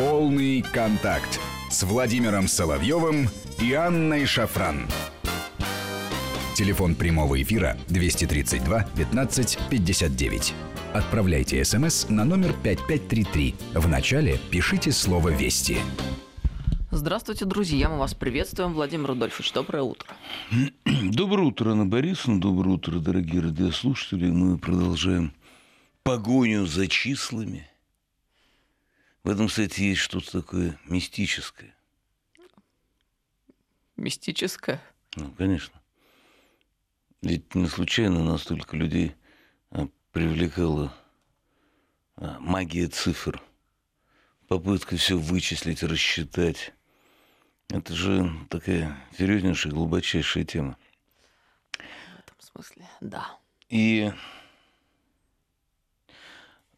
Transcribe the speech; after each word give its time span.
Полный 0.00 0.62
контакт 0.62 1.38
с 1.68 1.82
Владимиром 1.82 2.48
Соловьевым 2.48 3.28
и 3.60 3.74
Анной 3.74 4.24
Шафран. 4.24 4.88
Телефон 6.56 6.94
прямого 6.94 7.42
эфира 7.42 7.76
232 7.88 8.84
15 8.96 9.58
59. 9.68 10.54
Отправляйте 10.94 11.62
смс 11.66 12.08
на 12.08 12.24
номер 12.24 12.54
5533. 12.62 13.54
В 13.74 13.88
начале 13.88 14.40
пишите 14.50 14.90
слово 14.90 15.28
«Вести». 15.28 15.76
Здравствуйте, 16.90 17.44
друзья, 17.44 17.90
мы 17.90 17.98
вас 17.98 18.14
приветствуем. 18.14 18.72
Владимир 18.72 19.08
Рудольфович, 19.08 19.52
доброе 19.52 19.82
утро. 19.82 20.08
Доброе 20.86 21.42
утро, 21.48 21.72
Анна 21.72 21.84
Борисовна, 21.84 22.40
доброе 22.40 22.70
утро, 22.70 23.00
дорогие 23.00 23.42
радиослушатели. 23.42 24.30
Мы 24.30 24.56
продолжаем 24.56 25.34
погоню 26.04 26.64
за 26.64 26.88
числами. 26.88 27.69
В 29.22 29.28
этом, 29.28 29.48
кстати, 29.48 29.82
есть 29.82 30.00
что-то 30.00 30.40
такое 30.40 30.78
мистическое. 30.86 31.74
Мистическое? 33.96 34.82
Ну, 35.16 35.30
конечно. 35.32 35.80
Ведь 37.20 37.54
не 37.54 37.66
случайно 37.66 38.24
настолько 38.24 38.76
людей 38.76 39.14
а, 39.70 39.88
привлекала 40.12 40.94
а, 42.16 42.38
магия 42.40 42.86
цифр, 42.86 43.42
попытка 44.48 44.96
все 44.96 45.18
вычислить, 45.18 45.82
рассчитать. 45.82 46.72
Это 47.68 47.94
же 47.94 48.32
такая 48.48 48.96
серьезнейшая, 49.18 49.72
глубочайшая 49.74 50.44
тема. 50.44 50.78
В 51.72 52.18
этом 52.20 52.36
смысле, 52.40 52.88
да. 53.02 53.38
И 53.68 54.10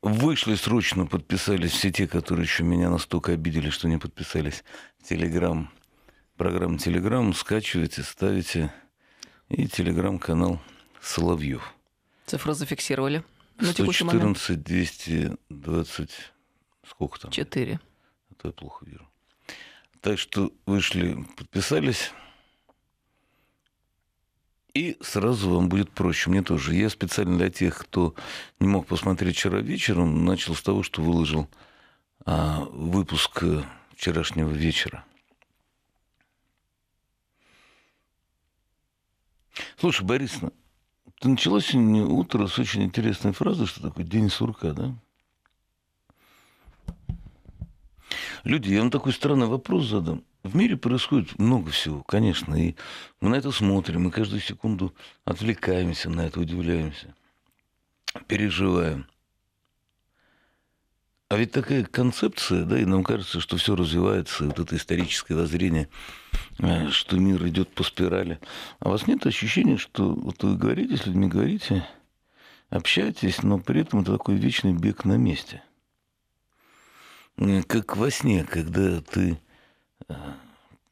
вышли 0.02 0.56
срочно, 0.56 1.06
подписались 1.06 1.70
все 1.70 1.90
те, 1.90 2.06
которые 2.06 2.44
еще 2.44 2.64
меня 2.64 2.90
настолько 2.90 3.32
обидели, 3.32 3.70
что 3.70 3.88
не 3.88 3.98
подписались. 3.98 4.64
Телеграм, 5.02 5.70
программа 6.36 6.78
Телеграм, 6.78 7.32
скачивайте, 7.32 8.02
ставите. 8.02 8.72
И 9.48 9.68
телеграм-канал 9.68 10.60
Соловьев. 11.02 11.74
Цифры 12.24 12.54
зафиксировали 12.54 13.22
на 13.58 13.74
текущий 13.74 14.04
114, 14.04 14.48
момент? 14.48 14.64
220, 14.64 16.10
сколько 16.88 17.20
там? 17.20 17.30
4. 17.30 17.80
Это 18.30 18.48
я 18.48 18.52
плохо 18.52 18.86
вижу. 18.86 19.06
Так 20.00 20.18
что 20.18 20.52
вышли, 20.64 21.24
подписались. 21.36 22.12
И 24.74 24.96
сразу 25.02 25.50
вам 25.50 25.68
будет 25.68 25.90
проще. 25.90 26.30
Мне 26.30 26.42
тоже. 26.42 26.74
Я 26.74 26.88
специально 26.88 27.36
для 27.36 27.50
тех, 27.50 27.76
кто 27.78 28.14
не 28.58 28.66
мог 28.66 28.86
посмотреть 28.86 29.36
вчера 29.36 29.60
вечером, 29.60 30.24
начал 30.24 30.54
с 30.54 30.62
того, 30.62 30.82
что 30.82 31.02
выложил 31.02 31.48
а, 32.24 32.64
выпуск 32.70 33.44
вчерашнего 33.94 34.50
вечера. 34.50 35.04
Слушай, 39.76 40.06
Борисовна, 40.06 40.52
начала 41.22 41.60
сегодня 41.60 42.04
утро 42.04 42.46
с 42.46 42.58
очень 42.58 42.84
интересной 42.84 43.32
фразы, 43.32 43.66
что 43.66 43.82
такое 43.82 44.06
день 44.06 44.30
сурка, 44.30 44.72
да? 44.72 44.94
Люди, 48.44 48.72
я 48.72 48.80
вам 48.80 48.90
такой 48.90 49.12
странный 49.12 49.46
вопрос 49.46 49.86
задам. 49.86 50.24
В 50.42 50.56
мире 50.56 50.76
происходит 50.76 51.38
много 51.38 51.70
всего, 51.70 52.02
конечно, 52.02 52.54
и 52.56 52.74
мы 53.20 53.30
на 53.30 53.36
это 53.36 53.52
смотрим, 53.52 54.02
мы 54.02 54.10
каждую 54.10 54.40
секунду 54.40 54.92
отвлекаемся 55.24 56.10
на 56.10 56.22
это, 56.22 56.40
удивляемся, 56.40 57.14
переживаем. 58.26 59.06
А 61.28 61.36
ведь 61.36 61.52
такая 61.52 61.84
концепция, 61.84 62.64
да, 62.64 62.78
и 62.78 62.84
нам 62.84 63.04
кажется, 63.04 63.40
что 63.40 63.56
все 63.56 63.76
развивается, 63.76 64.44
вот 64.44 64.58
это 64.58 64.76
историческое 64.76 65.34
воззрение, 65.34 65.88
э, 66.58 66.88
что 66.88 67.16
мир 67.16 67.46
идет 67.46 67.72
по 67.72 67.84
спирали. 67.84 68.40
А 68.80 68.88
у 68.88 68.90
вас 68.90 69.06
нет 69.06 69.24
ощущения, 69.24 69.78
что 69.78 70.12
вот 70.12 70.42
вы 70.42 70.56
говорите 70.56 70.96
с 70.96 71.06
людьми, 71.06 71.28
говорите, 71.28 71.86
общаетесь, 72.68 73.44
но 73.44 73.60
при 73.60 73.82
этом 73.82 74.00
это 74.00 74.12
такой 74.12 74.34
вечный 74.34 74.74
бег 74.74 75.04
на 75.04 75.16
месте. 75.16 75.62
Э, 77.36 77.62
как 77.62 77.96
во 77.96 78.10
сне, 78.10 78.44
когда 78.44 79.00
ты 79.00 79.40
э, 80.08 80.14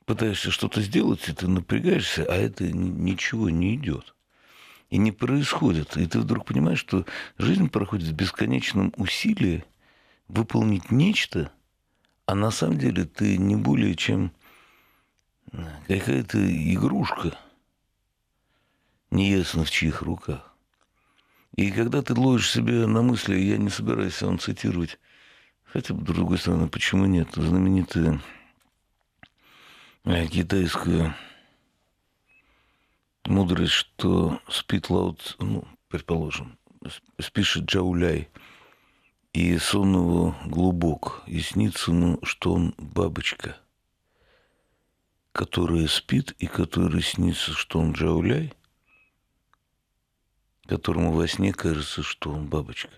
пытаешься 0.04 0.50
что-то 0.50 0.80
сделать, 0.80 1.28
и 1.28 1.32
ты 1.32 1.46
напрягаешься, 1.46 2.24
а 2.28 2.34
это 2.34 2.64
ничего 2.64 3.50
не 3.50 3.74
идет. 3.76 4.14
И 4.88 4.98
не 4.98 5.12
происходит. 5.12 5.96
И 5.96 6.06
ты 6.06 6.18
вдруг 6.18 6.46
понимаешь, 6.46 6.80
что 6.80 7.06
жизнь 7.38 7.68
проходит 7.68 8.08
в 8.08 8.14
бесконечном 8.14 8.92
усилии, 8.96 9.64
выполнить 10.26 10.90
нечто, 10.90 11.52
а 12.26 12.34
на 12.34 12.50
самом 12.50 12.78
деле 12.78 13.04
ты 13.04 13.36
не 13.36 13.56
более 13.56 13.94
чем 13.94 14.32
э, 15.52 15.64
какая-то 15.86 16.38
игрушка, 16.72 17.36
неясно 19.10 19.64
в 19.64 19.70
чьих 19.70 20.02
руках. 20.02 20.54
И 21.56 21.70
когда 21.72 22.02
ты 22.02 22.14
ловишь 22.14 22.50
себя 22.50 22.86
на 22.86 23.02
мысли, 23.02 23.36
я 23.36 23.58
не 23.58 23.68
собираюсь 23.68 24.22
вам 24.22 24.38
цитировать, 24.38 24.98
хотя, 25.72 25.94
с 25.94 25.98
другой 25.98 26.38
стороны, 26.38 26.68
почему 26.68 27.06
нет, 27.06 27.28
знаменитая 27.34 28.20
э, 30.04 30.26
китайская 30.26 31.16
мудрость, 33.24 33.72
что 33.72 34.40
спит 34.48 34.90
лаут, 34.90 35.36
ну, 35.38 35.64
предположим, 35.88 36.58
спишет 37.18 37.64
Джауляй– 37.64 38.28
и 39.32 39.56
сон 39.58 39.94
его 39.94 40.36
глубок, 40.44 41.22
и 41.26 41.40
снится 41.40 41.92
ему, 41.92 42.18
что 42.24 42.52
он 42.52 42.74
бабочка, 42.78 43.56
которая 45.32 45.86
спит, 45.86 46.34
и 46.38 46.46
которой 46.46 47.02
снится, 47.02 47.52
что 47.52 47.78
он 47.78 47.92
джауляй, 47.92 48.52
которому 50.66 51.12
во 51.12 51.28
сне 51.28 51.52
кажется, 51.52 52.02
что 52.02 52.32
он 52.32 52.48
бабочка. 52.48 52.90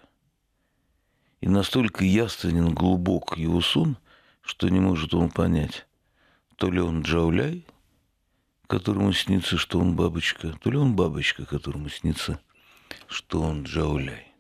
И 1.43 1.49
настолько 1.49 2.05
яственен 2.05 2.73
глубок 2.73 3.37
его 3.37 3.61
сон, 3.61 3.99
что 4.43 4.69
не 4.69 4.79
может 4.79 5.13
он 5.13 5.29
понять, 5.29 5.87
то 6.57 6.71
ли 6.71 6.81
он 6.81 7.03
джауляй, 7.03 7.67
которому 8.69 9.13
снится, 9.13 9.59
что 9.59 9.81
он 9.81 9.97
бабочка, 9.97 10.55
то 10.63 10.71
ли 10.71 10.79
он 10.79 10.95
бабочка, 10.95 11.45
которому 11.45 11.89
снится, 11.89 12.41
что 13.09 13.43
он 13.43 13.65
джауляй. 13.65 14.33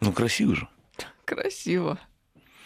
Ну, 0.00 0.14
красиво 0.14 0.56
же. 0.56 0.68
Красиво. 1.26 2.00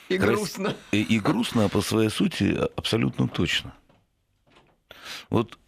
И 0.08 0.18
Крас... 0.18 0.36
грустно. 0.36 0.76
И, 0.92 1.02
и 1.02 1.18
грустно, 1.18 1.64
а 1.64 1.68
по 1.68 1.80
своей 1.80 2.10
сути 2.10 2.56
абсолютно 2.76 3.26
точно. 3.26 3.74
Вот 5.30 5.58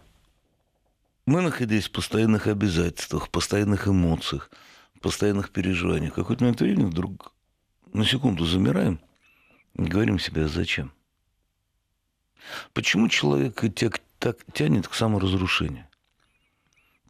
мы, 1.27 1.41
находясь 1.41 1.89
в 1.89 1.91
постоянных 1.91 2.47
обязательствах, 2.47 3.27
в 3.27 3.31
постоянных 3.31 3.89
эмоциях, 3.89 4.49
постоянных 5.01 5.51
переживаниях, 5.51 6.13
в 6.13 6.17
какой-то 6.17 6.45
момент 6.45 6.61
времени 6.61 6.87
вдруг 6.87 7.33
на 7.93 8.05
секунду 8.05 8.45
замираем 8.45 9.01
и 9.75 9.83
говорим 9.83 10.19
себе, 10.19 10.45
а 10.45 10.49
зачем? 10.49 10.93
Почему 12.73 13.09
человек 13.09 13.63
так, 14.19 14.39
тянет 14.53 14.89
к 14.89 14.95
саморазрушению? 14.95 15.87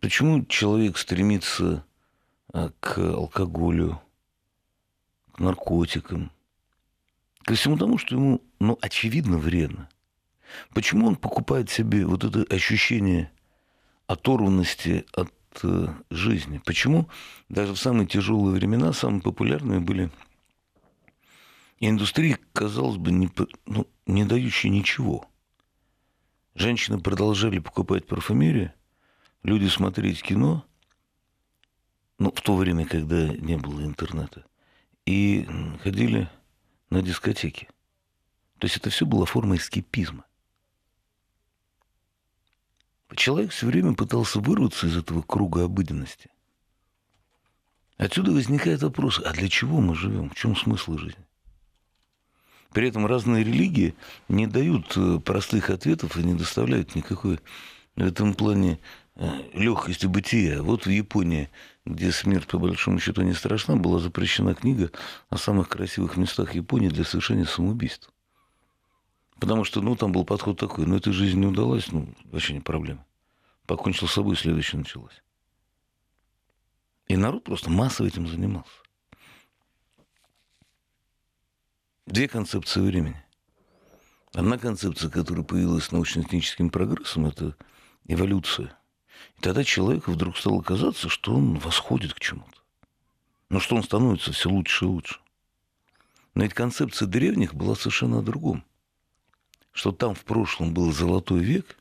Почему 0.01 0.45
человек 0.47 0.97
стремится 0.97 1.85
а, 2.53 2.71
к 2.81 2.99
алкоголю, 2.99 4.01
наркотикам, 5.39 6.33
ко 7.45 7.55
всему 7.55 7.77
тому, 7.77 7.99
что 7.99 8.15
ему, 8.15 8.43
ну, 8.59 8.79
очевидно, 8.81 9.39
вредно. 9.39 9.89
Почему 10.73 11.07
он 11.07 11.17
покупает 11.17 11.71
себе 11.71 12.07
вот 12.07 12.25
это 12.25 12.43
ощущение 12.55 13.31
оторванности 14.07 15.05
от 15.13 15.33
жизни? 16.11 16.61
Почему 16.65 17.09
даже 17.49 17.75
в 17.75 17.79
самые 17.79 18.07
тяжелые 18.07 18.55
времена 18.55 18.93
самые 18.93 19.23
популярные 19.23 19.81
были 19.81 20.11
индустрии, 21.81 22.39
казалось 22.53 22.97
бы, 22.97 23.13
не, 23.13 23.31
ну, 23.67 23.87
не 24.07 24.25
дающие 24.25 24.71
ничего. 24.71 25.29
Женщины 26.55 26.99
продолжали 26.99 27.59
покупать 27.61 28.07
парфюмерию, 28.07 28.73
люди 29.43 29.67
смотреть 29.67 30.23
кино, 30.23 30.65
ну, 32.19 32.33
в 32.33 32.41
то 32.41 32.57
время, 32.57 32.85
когда 32.85 33.29
не 33.29 33.57
было 33.57 33.83
интернета– 33.83 34.45
и 35.09 35.49
ходили 35.83 36.29
на 36.91 37.01
дискотеки. 37.01 37.69
То 38.59 38.67
есть 38.67 38.77
это 38.77 38.91
все 38.91 39.07
было 39.07 39.25
форма 39.25 39.57
эскепизма. 39.57 40.27
Человек 43.15 43.53
все 43.53 43.67
время 43.67 43.95
пытался 43.95 44.41
вырваться 44.41 44.87
из 44.87 44.97
этого 44.97 45.23
круга 45.23 45.65
обыденности. 45.65 46.31
Отсюда 47.97 48.33
возникает 48.33 48.83
вопрос, 48.83 49.21
а 49.25 49.33
для 49.33 49.49
чего 49.49 49.81
мы 49.81 49.95
живем? 49.95 50.31
В 50.31 50.35
чем 50.35 50.55
смысл 50.55 50.99
жизни? 50.99 51.25
При 52.73 52.89
этом 52.89 53.07
разные 53.07 53.43
религии 53.43 53.95
не 54.29 54.47
дают 54.47 54.93
э, 54.97 55.19
простых 55.19 55.71
ответов 55.71 56.17
и 56.17 56.23
не 56.23 56.35
доставляют 56.35 56.95
никакой 56.95 57.41
в 57.97 58.03
этом 58.03 58.35
плане 58.35 58.79
легкости 59.53 60.07
бытия. 60.07 60.63
Вот 60.63 60.87
в 60.87 60.91
Японии, 60.91 61.51
где 61.85 62.13
смерть 62.13 62.47
по 62.47 62.59
большому 62.59 63.01
счету 63.01 63.23
не 63.23 63.33
страшна, 63.33 63.77
была 63.77 63.99
запрещена 63.99 64.55
книга 64.55 64.91
о 65.29 65.37
самых 65.37 65.69
красивых 65.69 66.17
местах 66.17 66.55
Японии 66.55 66.89
для 66.89 67.05
совершения 67.05 67.45
самоубийств. 67.45 68.11
Потому 69.39 69.65
что, 69.65 69.81
ну, 69.81 69.95
там 69.95 70.13
был 70.13 70.25
подход 70.25 70.59
такой, 70.59 70.87
ну, 70.87 70.97
эта 70.97 71.13
жизнь 71.13 71.39
не 71.39 71.47
удалась, 71.47 71.93
ну, 71.93 72.13
вообще 72.25 72.55
не 72.55 72.61
проблема. 72.61 73.05
Покончил 73.67 74.09
с 74.09 74.13
собой, 74.13 74.37
следующее 74.37 74.81
началось. 74.81 75.23
И 77.07 77.17
народ 77.17 77.45
просто 77.45 77.71
массово 77.71 78.09
этим 78.09 78.27
занимался. 78.27 78.71
Две 82.07 82.27
концепции 82.27 82.81
времени. 82.81 83.23
Одна 84.33 84.59
концепция, 84.59 85.11
которая 85.11 85.45
появилась 85.45 85.85
с 85.85 85.93
научно-техническим 85.93 86.71
прогрессом, 86.71 87.27
это 87.27 87.57
эволюция. 88.07 88.77
И 89.37 89.41
тогда 89.41 89.63
человеку 89.63 90.13
вдруг 90.13 90.37
стало 90.37 90.63
казаться, 90.63 91.09
что 91.09 91.35
он 91.35 91.59
восходит 91.59 92.15
к 92.15 92.21
чему-то. 92.21 92.59
Но 93.51 93.61
что 93.61 93.77
он 93.77 93.83
становится 93.83 94.33
все 94.33 94.49
лучше 94.51 94.85
и 94.85 94.89
лучше. 94.89 95.21
Но 96.35 96.43
ведь 96.43 96.55
концепция 96.55 97.07
древних 97.07 97.55
была 97.55 97.75
совершенно 97.75 98.19
о 98.19 98.23
другом 98.23 98.65
что 99.73 99.93
там 99.93 100.15
в 100.15 100.25
прошлом 100.25 100.75
был 100.75 100.93
золотой 100.93 101.41
век, 101.41 101.77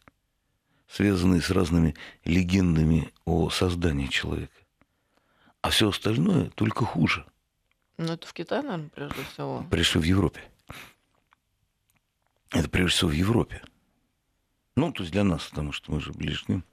связанный 0.87 1.41
с 1.41 1.49
разными 1.49 1.95
легендами 2.25 3.11
о 3.25 3.49
создании 3.49 4.07
человека. 4.07 4.53
А 5.61 5.69
все 5.69 5.89
остальное 5.89 6.49
только 6.51 6.85
хуже. 6.85 7.25
Ну, 7.97 8.13
это 8.13 8.27
в 8.27 8.33
Китае, 8.33 8.61
наверное, 8.61 8.89
прежде 8.89 9.23
всего. 9.33 9.65
Прежде 9.69 9.99
в 9.99 10.03
Европе. 10.03 10.41
Это 12.51 12.69
прежде 12.69 12.95
всего 12.95 13.09
в 13.09 13.13
Европе. 13.13 13.61
Ну, 14.75 14.91
то 14.91 15.01
есть 15.01 15.11
для 15.11 15.23
нас, 15.23 15.45
потому 15.47 15.71
что 15.71 15.91
мы 15.91 15.99
же 15.99 16.13
ближе 16.13 16.45
к 16.45 16.49
ним. 16.49 16.63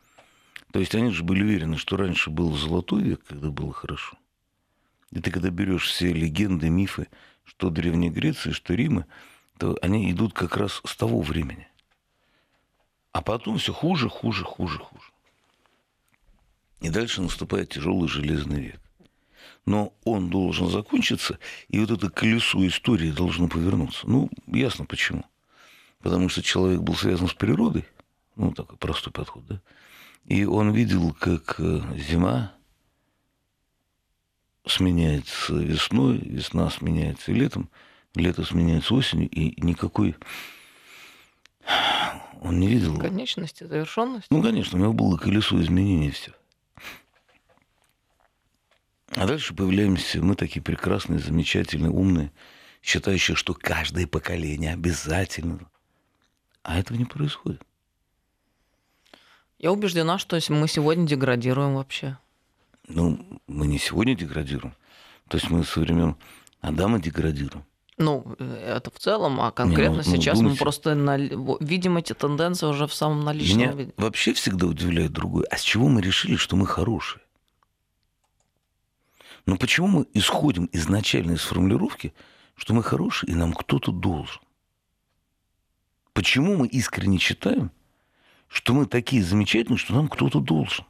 То 0.73 0.79
есть 0.79 0.95
они 0.95 1.11
же 1.11 1.25
были 1.25 1.43
уверены, 1.43 1.79
что 1.79 1.97
раньше 1.97 2.31
был 2.31 2.53
золотой 2.55 3.03
век, 3.03 3.25
когда 3.25 3.51
было 3.51 3.73
хорошо. 3.73 4.19
И 5.11 5.21
ты 5.21 5.31
когда 5.31 5.51
берешь 5.51 5.87
все 5.87 6.13
легенды, 6.13 6.69
мифы, 6.69 7.09
что 7.45 7.71
Древней 7.71 8.11
Греции, 8.11 8.51
что 8.51 8.75
Рима, 8.75 9.07
то 9.59 9.79
они 9.83 10.11
идут 10.11 10.33
как 10.33 10.57
раз 10.57 10.81
с 10.85 10.97
того 10.97 11.21
времени. 11.21 11.69
А 13.13 13.23
потом 13.23 13.59
все 13.59 13.73
хуже, 13.73 14.09
хуже, 14.09 14.45
хуже, 14.45 14.79
хуже. 14.79 15.13
И 16.81 16.91
дальше 16.91 17.23
наступает 17.23 17.71
тяжелый 17.71 18.09
железный 18.09 18.61
век. 18.61 18.81
Но 19.67 19.95
он 20.05 20.29
должен 20.29 20.69
закончиться, 20.69 21.39
и 21.69 21.79
вот 21.79 21.91
это 21.91 22.11
колесо 22.11 22.67
истории 22.67 23.11
должно 23.11 23.49
повернуться. 23.49 24.07
Ну, 24.07 24.29
ясно 24.47 24.85
почему. 24.85 25.25
Потому 26.01 26.29
что 26.29 26.43
человек 26.43 26.81
был 26.81 26.95
связан 26.95 27.29
с 27.29 27.35
природой, 27.35 27.87
ну, 28.37 28.53
такой 28.53 28.77
простой 28.77 29.13
подход, 29.13 29.47
да, 29.47 29.63
и 30.27 30.45
он 30.45 30.73
видел, 30.73 31.13
как 31.13 31.57
э, 31.59 31.81
зима 31.97 32.55
сменяется 34.67 35.55
весной, 35.55 36.19
весна 36.19 36.71
сменяется 36.71 37.33
летом, 37.33 37.71
лето 38.15 38.45
сменяется 38.45 38.95
осенью, 38.95 39.29
и 39.29 39.61
никакой 39.61 40.17
он 42.41 42.61
не 42.61 42.69
видел. 42.69 42.99
Конечности, 42.99 43.65
завершенности. 43.65 44.29
Ну, 44.31 44.43
конечно, 44.43 44.79
у 44.79 44.83
него 44.83 44.93
было 44.93 45.17
колесо 45.17 45.61
изменений 45.61 46.11
все. 46.11 46.33
А 49.17 49.27
дальше 49.27 49.55
появляемся 49.55 50.21
мы 50.21 50.35
такие 50.35 50.61
прекрасные, 50.61 51.21
замечательные, 51.21 51.91
умные, 51.91 52.33
считающие, 52.83 53.37
что 53.37 53.55
каждое 53.55 54.07
поколение 54.07 54.73
обязательно. 54.73 55.61
А 56.63 56.79
этого 56.79 56.99
не 56.99 57.05
происходит. 57.05 57.63
Я 59.59 59.73
убеждена, 59.73 60.19
что 60.19 60.39
мы 60.51 60.69
сегодня 60.69 61.07
деградируем 61.07 61.77
вообще. 61.77 62.19
Ну, 62.89 63.41
мы 63.47 63.67
не 63.67 63.79
сегодня 63.79 64.15
деградируем. 64.15 64.75
То 65.29 65.39
есть 65.39 65.49
мы 65.49 65.65
со 65.65 65.81
времен 65.81 66.17
Адама 66.61 67.01
деградируем. 67.01 67.65
Ну, 67.97 68.35
э, 68.39 68.77
это 68.77 68.91
в 68.91 68.99
целом, 68.99 69.41
а 69.41 69.53
конкретно 69.53 70.03
не, 70.03 70.11
ну, 70.11 70.17
сейчас 70.17 70.39
думайте, 70.39 70.59
мы 70.59 70.59
просто 70.59 70.95
на, 70.95 71.17
видим 71.17 71.97
эти 71.97 72.13
тенденции 72.13 72.67
уже 72.67 72.87
в 72.89 72.95
самом 72.95 73.21
наличном 73.21 73.59
меня 73.59 73.73
виде. 73.73 73.95
вообще 73.97 74.33
всегда 74.33 74.67
удивляет 74.67 75.13
другое. 75.13 75.47
А 75.51 75.57
с 75.57 75.63
чего 75.63 75.89
мы 75.89 76.03
решили, 76.03 76.35
что 76.35 76.57
мы 76.57 76.67
хорошие? 76.67 77.23
Ну 79.47 79.57
почему 79.59 79.87
мы 79.87 80.07
исходим 80.13 80.69
изначально 80.73 81.33
из 81.33 81.43
формулировки, 81.43 82.15
что 82.57 82.75
мы 82.75 82.83
хорошие 82.83 83.31
и 83.31 83.35
нам 83.35 83.53
кто-то 83.53 83.93
должен? 83.93 84.41
Почему 86.15 86.57
мы 86.57 86.67
искренне 86.67 87.19
считаем, 87.19 87.71
что 88.49 88.75
мы 88.75 88.87
такие 88.87 89.23
замечательные, 89.23 89.79
что 89.79 89.95
нам 89.95 90.09
кто-то 90.09 90.41
должен? 90.41 90.85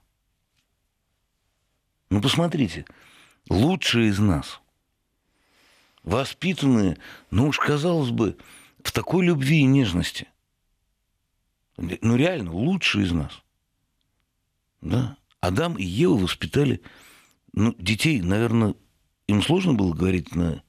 Ну 2.09 2.23
посмотрите, 2.23 2.87
лучшие 3.51 4.09
из 4.09 4.19
нас– 4.19 4.61
воспитанные, 6.05 6.99
ну 7.31 7.49
уж 7.49 7.59
казалось 7.59 8.11
бы, 8.11 8.37
в 8.83 8.93
такой 8.93 9.27
любви 9.27 9.61
и 9.61 9.65
нежности. 9.65 10.29
Ну 11.77 12.17
реально, 12.17 12.53
лучшие 12.53 13.05
из 13.05 13.13
нас. 13.13 13.43
Да? 14.81 15.17
Адам 15.41 15.77
и 15.77 15.85
Ева 15.85 16.15
воспитали 16.15 16.83
ну, 17.53 17.75
детей, 17.79 18.21
наверное, 18.21 18.75
им 19.27 19.43
сложно 19.43 19.75
было 19.75 19.95
говорить 19.95 20.35
на 20.35 20.63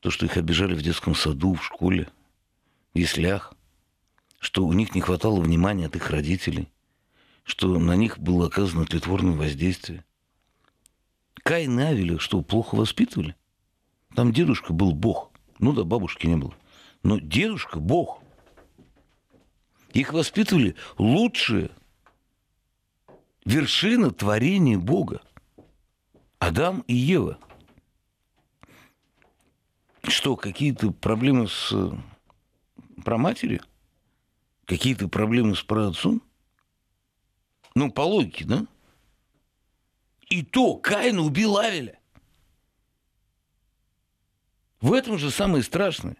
то, 0.00 0.10
что 0.10 0.26
их 0.26 0.36
обижали 0.36 0.74
в 0.74 0.82
детском 0.82 1.14
саду, 1.14 1.54
в 1.54 1.64
школе, 1.64 2.08
в 2.92 2.98
яслях, 2.98 3.54
что 4.38 4.66
у 4.66 4.72
них 4.72 4.94
не 4.94 5.00
хватало 5.00 5.40
внимания 5.40 5.86
от 5.86 5.96
их 5.96 6.10
родителей, 6.10 6.68
что 7.42 7.78
на 7.78 7.96
них 7.96 8.18
было 8.18 8.46
оказано 8.46 8.84
тлетворное 8.84 9.34
воздействие. 9.34 10.04
Каин 11.42 11.78
и 11.80 11.82
Авеля 11.82 12.18
что, 12.18 12.42
плохо 12.42 12.74
воспитывали? 12.74 13.34
Там 14.14 14.32
дедушка 14.32 14.72
был 14.72 14.92
бог. 14.92 15.30
Ну 15.58 15.72
да, 15.72 15.84
бабушки 15.84 16.26
не 16.26 16.36
было. 16.36 16.54
Но 17.02 17.18
дедушка 17.18 17.78
бог. 17.78 18.22
Их 19.92 20.12
воспитывали 20.12 20.74
лучшие 20.98 21.70
вершина 23.44 24.10
творения 24.10 24.78
Бога. 24.78 25.22
Адам 26.38 26.80
и 26.88 26.94
Ева. 26.94 27.38
Что, 30.02 30.36
какие-то 30.36 30.90
проблемы 30.90 31.48
с 31.48 31.72
проматери? 33.04 33.60
Какие-то 34.66 35.08
проблемы 35.08 35.54
с 35.54 35.62
праотцом? 35.62 36.22
Ну, 37.74 37.90
по 37.90 38.02
логике, 38.02 38.44
да? 38.44 38.66
И 40.28 40.42
то 40.42 40.76
Каин 40.76 41.18
убил 41.18 41.56
Авеля. 41.56 41.98
В 44.84 44.92
этом 44.92 45.16
же 45.16 45.30
самое 45.30 45.64
страшное. 45.64 46.18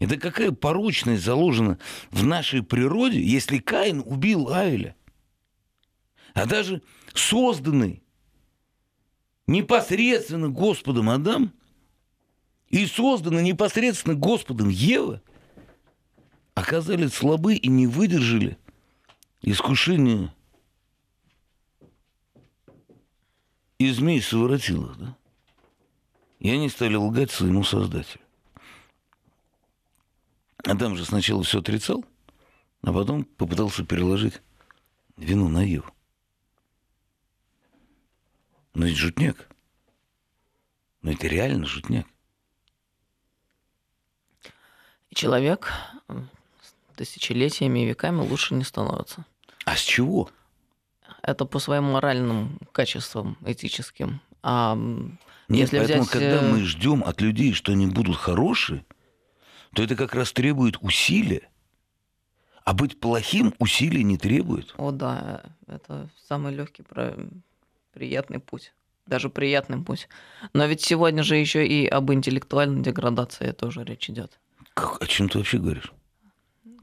Это 0.00 0.16
какая 0.16 0.50
порочность 0.50 1.22
заложена 1.22 1.78
в 2.10 2.24
нашей 2.26 2.60
природе, 2.64 3.22
если 3.22 3.58
Каин 3.58 4.02
убил 4.04 4.52
Авеля. 4.52 4.96
А 6.34 6.46
даже 6.46 6.82
созданный 7.14 8.02
непосредственно 9.46 10.48
Господом 10.48 11.10
Адам 11.10 11.52
и 12.70 12.86
созданный 12.86 13.44
непосредственно 13.44 14.16
Господом 14.16 14.68
Ева 14.68 15.22
оказались 16.54 17.14
слабы 17.14 17.54
и 17.54 17.68
не 17.68 17.86
выдержали 17.86 18.58
искушения 19.42 20.34
и 23.78 23.88
змей 23.92 24.20
совратил 24.20 24.86
их, 24.86 24.98
да? 24.98 25.16
И 26.42 26.50
они 26.50 26.68
стали 26.68 26.96
лгать 26.96 27.30
своему 27.30 27.62
создателю. 27.62 28.20
Адам 30.64 30.96
же 30.96 31.04
сначала 31.04 31.44
все 31.44 31.60
отрицал, 31.60 32.04
а 32.82 32.92
потом 32.92 33.24
попытался 33.24 33.84
переложить 33.84 34.42
вину 35.16 35.48
на 35.48 35.62
Еву. 35.62 35.88
Но 38.74 38.86
ведь 38.86 38.96
жутняк. 38.96 39.48
Но 41.02 41.12
это 41.12 41.28
реально 41.28 41.64
жутняк. 41.64 42.08
Человек 45.14 45.72
тысячелетиями 46.96 47.84
и 47.84 47.86
веками 47.86 48.20
лучше 48.20 48.54
не 48.54 48.64
становится. 48.64 49.24
А 49.64 49.76
с 49.76 49.80
чего? 49.80 50.28
Это 51.22 51.44
по 51.44 51.60
своим 51.60 51.84
моральным 51.84 52.58
качествам, 52.72 53.38
этическим. 53.46 54.20
А 54.42 54.76
нет, 55.48 55.72
Если 55.72 55.78
поэтому, 55.78 56.02
взять... 56.02 56.12
когда 56.12 56.42
э, 56.42 56.50
мы 56.50 56.62
ждем 56.62 57.04
от 57.04 57.20
людей, 57.20 57.52
что 57.52 57.72
они 57.72 57.86
будут 57.86 58.16
хорошие, 58.16 58.84
то 59.74 59.82
это 59.82 59.96
как 59.96 60.14
раз 60.14 60.32
требует 60.32 60.76
усилия. 60.80 61.48
А 62.64 62.74
быть 62.74 63.00
плохим 63.00 63.54
усилий 63.58 64.04
не 64.04 64.16
требует. 64.16 64.72
О, 64.76 64.92
да, 64.92 65.42
это 65.66 66.08
самый 66.26 66.54
легкий, 66.54 66.84
приятный 67.92 68.38
путь. 68.38 68.72
Даже 69.06 69.28
приятный 69.28 69.82
путь. 69.82 70.08
Но 70.52 70.64
ведь 70.66 70.80
сегодня 70.80 71.22
же 71.22 71.36
еще 71.36 71.66
и 71.66 71.86
об 71.86 72.12
интеллектуальной 72.12 72.82
деградации 72.82 73.50
тоже 73.50 73.84
речь 73.84 74.08
идет. 74.08 74.38
Как, 74.74 75.02
о 75.02 75.06
чем 75.06 75.28
ты 75.28 75.38
вообще 75.38 75.58
говоришь? 75.58 75.92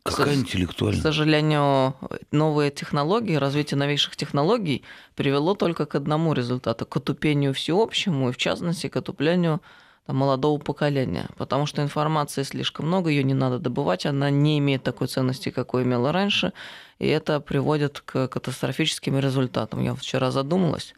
Какая 0.03 0.35
К 0.35 0.39
интеллектуальная? 0.39 1.01
сожалению, 1.01 1.95
новые 2.31 2.71
технологии, 2.71 3.35
развитие 3.35 3.77
новейших 3.77 4.15
технологий 4.15 4.83
привело 5.15 5.55
только 5.55 5.85
к 5.85 5.95
одному 5.95 6.33
результату, 6.33 6.85
к 6.85 6.97
отупению 6.97 7.53
всеобщему 7.53 8.29
и, 8.29 8.31
в 8.31 8.37
частности, 8.37 8.87
к 8.87 8.95
отуплению 8.97 9.61
там, 10.05 10.15
молодого 10.17 10.59
поколения. 10.59 11.27
Потому 11.37 11.65
что 11.65 11.81
информации 11.81 12.43
слишком 12.43 12.87
много, 12.87 13.09
ее 13.09 13.23
не 13.23 13.33
надо 13.33 13.59
добывать, 13.59 14.05
она 14.05 14.29
не 14.29 14.57
имеет 14.59 14.83
такой 14.83 15.07
ценности, 15.07 15.49
какой 15.51 15.83
имела 15.83 16.11
раньше, 16.11 16.53
и 16.97 17.07
это 17.07 17.39
приводит 17.39 18.01
к 18.05 18.27
катастрофическим 18.27 19.19
результатам. 19.19 19.83
Я 19.83 19.93
вчера 19.93 20.31
задумалась, 20.31 20.95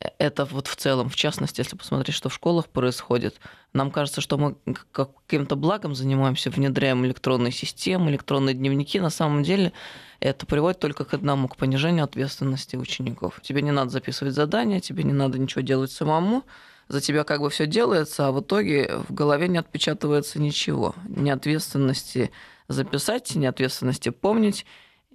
это 0.00 0.44
вот 0.44 0.68
в 0.68 0.76
целом, 0.76 1.08
в 1.08 1.16
частности, 1.16 1.60
если 1.60 1.76
посмотреть, 1.76 2.14
что 2.14 2.28
в 2.28 2.34
школах 2.34 2.68
происходит, 2.68 3.40
нам 3.72 3.90
кажется, 3.90 4.20
что 4.20 4.38
мы 4.38 4.54
каким-то 4.92 5.56
благом 5.56 5.94
занимаемся, 5.94 6.50
внедряем 6.50 7.04
электронные 7.04 7.52
системы, 7.52 8.10
электронные 8.10 8.54
дневники. 8.54 9.00
На 9.00 9.10
самом 9.10 9.42
деле 9.42 9.72
это 10.20 10.46
приводит 10.46 10.78
только 10.78 11.04
к 11.04 11.14
одному, 11.14 11.48
к 11.48 11.56
понижению 11.56 12.04
ответственности 12.04 12.76
учеников. 12.76 13.40
Тебе 13.42 13.60
не 13.60 13.72
надо 13.72 13.90
записывать 13.90 14.34
задания, 14.34 14.80
тебе 14.80 15.02
не 15.02 15.12
надо 15.12 15.38
ничего 15.38 15.62
делать 15.62 15.90
самому, 15.90 16.44
за 16.86 17.00
тебя 17.00 17.24
как 17.24 17.40
бы 17.40 17.50
все 17.50 17.66
делается, 17.66 18.28
а 18.28 18.32
в 18.32 18.40
итоге 18.40 18.98
в 19.08 19.12
голове 19.12 19.48
не 19.48 19.58
отпечатывается 19.58 20.40
ничего. 20.40 20.94
Ни 21.08 21.30
ответственности 21.30 22.30
записать, 22.68 23.34
ни 23.34 23.46
ответственности 23.46 24.10
помнить, 24.10 24.64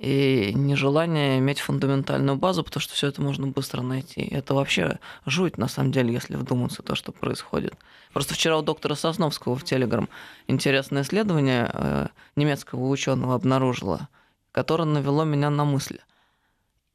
и 0.03 0.53
нежелание 0.53 1.39
иметь 1.39 1.61
фундаментальную 1.61 2.35
базу, 2.35 2.63
потому 2.65 2.81
что 2.81 2.93
все 2.93 3.07
это 3.07 3.21
можно 3.21 3.47
быстро 3.47 3.81
найти. 3.81 4.21
Это 4.21 4.53
вообще 4.53 4.99
жуть, 5.25 5.57
на 5.57 5.69
самом 5.69 5.93
деле, 5.93 6.11
если 6.11 6.35
вдуматься 6.35 6.83
то, 6.83 6.93
что 6.93 7.13
происходит. 7.13 7.73
Просто 8.11 8.33
вчера 8.33 8.57
у 8.57 8.61
доктора 8.61 8.95
Сосновского 8.95 9.55
в 9.55 9.63
Телеграм 9.63 10.09
интересное 10.47 11.03
исследование 11.03 11.71
э, 11.73 12.07
немецкого 12.35 12.89
ученого 12.89 13.35
обнаружило, 13.35 14.09
которое 14.51 14.83
навело 14.83 15.23
меня 15.23 15.49
на 15.49 15.63
мысли. 15.63 16.01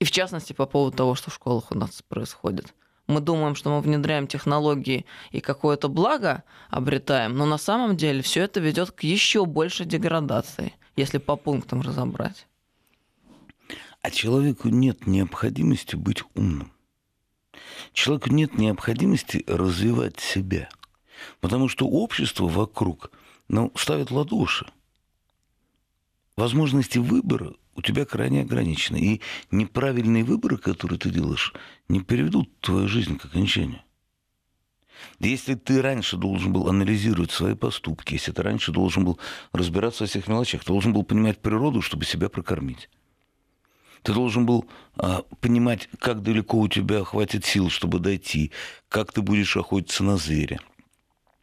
И 0.01 0.05
в 0.05 0.11
частности 0.11 0.53
по 0.53 0.67
поводу 0.67 0.95
того, 0.95 1.15
что 1.15 1.31
в 1.31 1.35
школах 1.35 1.71
у 1.71 1.75
нас 1.75 2.03
происходит. 2.07 2.75
Мы 3.07 3.21
думаем, 3.21 3.55
что 3.55 3.71
мы 3.71 3.81
внедряем 3.81 4.27
технологии 4.27 5.07
и 5.31 5.41
какое-то 5.41 5.89
благо 5.89 6.45
обретаем, 6.69 7.35
но 7.39 7.47
на 7.47 7.57
самом 7.57 7.97
деле 7.97 8.21
все 8.21 8.43
это 8.43 8.61
ведет 8.61 8.91
к 8.91 9.03
еще 9.03 9.47
большей 9.47 9.87
деградации, 9.87 10.75
если 10.95 11.17
по 11.17 11.37
пунктам 11.37 11.81
разобрать. 11.81 12.47
А 14.03 14.11
человеку 14.11 14.69
нет 14.69 15.07
необходимости 15.07 15.97
быть 15.97 16.23
умным. 16.35 16.73
Человеку 17.93 18.31
нет 18.31 18.57
необходимости 18.57 19.45
развивать 19.47 20.21
себя. 20.21 20.69
Потому 21.41 21.69
что 21.69 21.87
общество 21.87 22.47
вокруг 22.47 23.11
ну, 23.49 23.73
ставит 23.77 24.11
ладоши. 24.11 24.67
Возможности 26.37 26.99
выбора 26.99 27.55
у 27.75 27.83
тебя 27.83 28.05
крайне 28.05 28.43
ограничены. 28.43 28.99
И 28.99 29.21
неправильные 29.51 30.25
выборы, 30.25 30.59
которые 30.59 30.99
ты 30.99 31.11
делаешь, 31.11 31.53
не 31.89 32.01
приведут 32.01 32.61
твою 32.61 32.89
жизнь 32.89 33.19
к 33.19 33.25
окончанию. 33.25 33.83
Если 35.21 35.55
ты 35.55 35.81
раньше 35.81 36.17
должен 36.17 36.53
был 36.53 36.69
анализировать 36.69 37.31
свои 37.31 37.55
поступки, 37.55 38.15
если 38.15 38.33
ты 38.33 38.43
раньше 38.43 38.73
должен 38.73 39.05
был 39.05 39.19
разбираться 39.53 40.05
во 40.05 40.09
всех 40.09 40.27
мелочах, 40.29 40.63
ты 40.63 40.69
должен 40.69 40.93
был 40.93 41.05
понимать 41.05 41.41
природу, 41.41 41.83
чтобы 41.83 42.05
себя 42.05 42.29
прокормить. 42.29 42.89
Ты 44.09 44.15
должен 44.15 44.47
был 44.47 44.67
а, 44.97 45.21
понимать, 45.43 45.91
как 45.99 46.23
далеко 46.23 46.59
у 46.61 46.67
тебя 46.67 47.05
хватит 47.05 47.45
сил, 47.45 47.69
чтобы 47.69 47.99
дойти, 47.99 48.53
как 48.89 49.13
ты 49.13 49.21
будешь 49.21 49.55
охотиться 49.55 50.03
на 50.03 50.17
зверя, 50.17 50.61